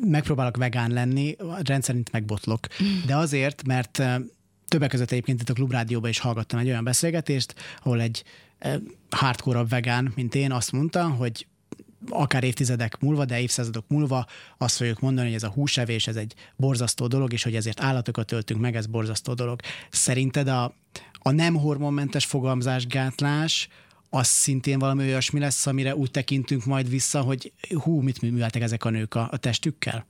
[0.07, 2.67] megpróbálok vegán lenni, rendszerint megbotlok.
[3.07, 4.03] De azért, mert
[4.69, 8.25] többek között egyébként itt a Klubrádióban is hallgattam egy olyan beszélgetést, ahol egy
[9.11, 11.47] hardcore vegán, mint én, azt mondta, hogy
[12.09, 14.27] akár évtizedek múlva, de évszázadok múlva
[14.59, 18.27] azt fogjuk mondani, hogy ez a húsevés, ez egy borzasztó dolog, és hogy ezért állatokat
[18.27, 19.61] töltünk meg, ez borzasztó dolog.
[19.91, 20.75] Szerinted a,
[21.19, 23.69] a nem hormonmentes fogalmazásgátlás
[24.15, 27.53] az szintén valami olyasmi lesz, amire úgy tekintünk majd vissza, hogy
[27.83, 30.07] hú, mit műveltek ezek a nők a, a testükkel?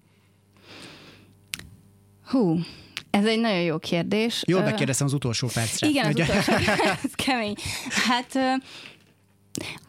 [2.24, 2.58] Hú,
[3.10, 4.42] ez egy nagyon jó kérdés.
[4.46, 5.88] Jól megkérdeztem az utolsó percre.
[5.88, 6.52] Igen, az utolsó,
[7.04, 7.54] ez kemény.
[8.06, 8.38] Hát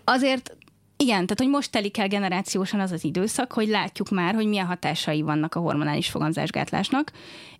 [0.03, 0.57] azért
[1.03, 4.65] igen, tehát hogy most telik el generációsan az az időszak, hogy látjuk már, hogy milyen
[4.65, 7.11] hatásai vannak a hormonális fogamzásgátlásnak,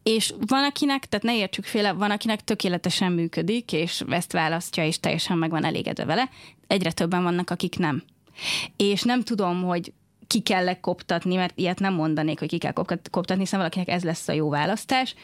[0.03, 4.99] és van akinek, tehát ne értsük féle, van akinek tökéletesen működik, és ezt választja, és
[4.99, 6.29] teljesen meg van elégedve vele,
[6.67, 8.03] egyre többen vannak, akik nem.
[8.77, 9.93] És nem tudom, hogy
[10.27, 12.73] ki kell koptatni, mert ilyet nem mondanék, hogy ki kell
[13.11, 15.15] koptatni, hiszen valakinek ez lesz a jó választás,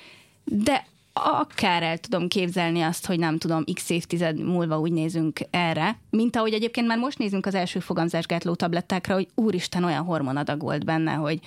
[0.44, 0.86] de
[1.24, 6.36] akár el tudom képzelni azt, hogy nem tudom, x évtized múlva úgy nézünk erre, mint
[6.36, 11.14] ahogy egyébként már most nézünk az első fogamzásgátló tablettákra, hogy úristen olyan hormonadag volt benne,
[11.14, 11.40] hogy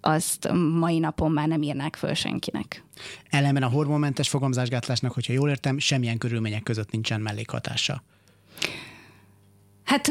[0.00, 0.48] azt
[0.78, 2.84] mai napon már nem írnák föl senkinek.
[3.30, 8.02] Ellenben a hormonmentes fogamzásgátlásnak, hogyha jól értem, semmilyen körülmények között nincsen mellékhatása.
[9.84, 10.08] Hát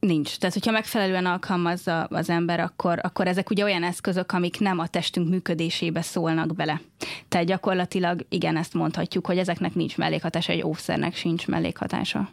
[0.00, 0.36] Nincs.
[0.36, 4.86] Tehát, hogyha megfelelően alkalmazza az ember, akkor, akkor ezek ugye olyan eszközök, amik nem a
[4.86, 6.80] testünk működésébe szólnak bele.
[7.28, 12.28] Tehát gyakorlatilag igen, ezt mondhatjuk, hogy ezeknek nincs mellékhatása, egy óvszernek sincs mellékhatása.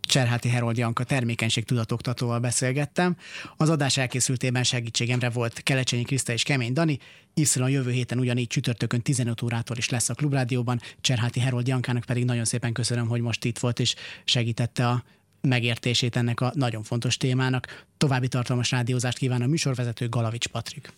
[0.00, 3.16] Cserháti Herold Janka termékenység tudatoktatóval beszélgettem.
[3.56, 6.98] Az adás elkészültében segítségemre volt Kelecsényi Kriszta és Kemény Dani.
[7.34, 10.80] Y jövő héten ugyanígy csütörtökön 15 órától is lesz a Klubrádióban.
[11.00, 15.02] Cserháti Herold Jankának pedig nagyon szépen köszönöm, hogy most itt volt és segítette a
[15.48, 17.84] megértését ennek a nagyon fontos témának.
[17.96, 20.92] További tartalmas rádiózást kíván a műsorvezető Galavics Patrik.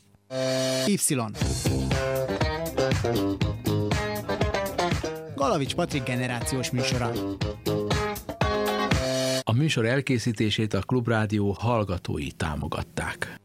[0.86, 0.96] Y.
[5.34, 7.12] Galavics Patrik generációs műsora.
[9.40, 13.40] A műsor elkészítését a Klubrádió hallgatói támogatták.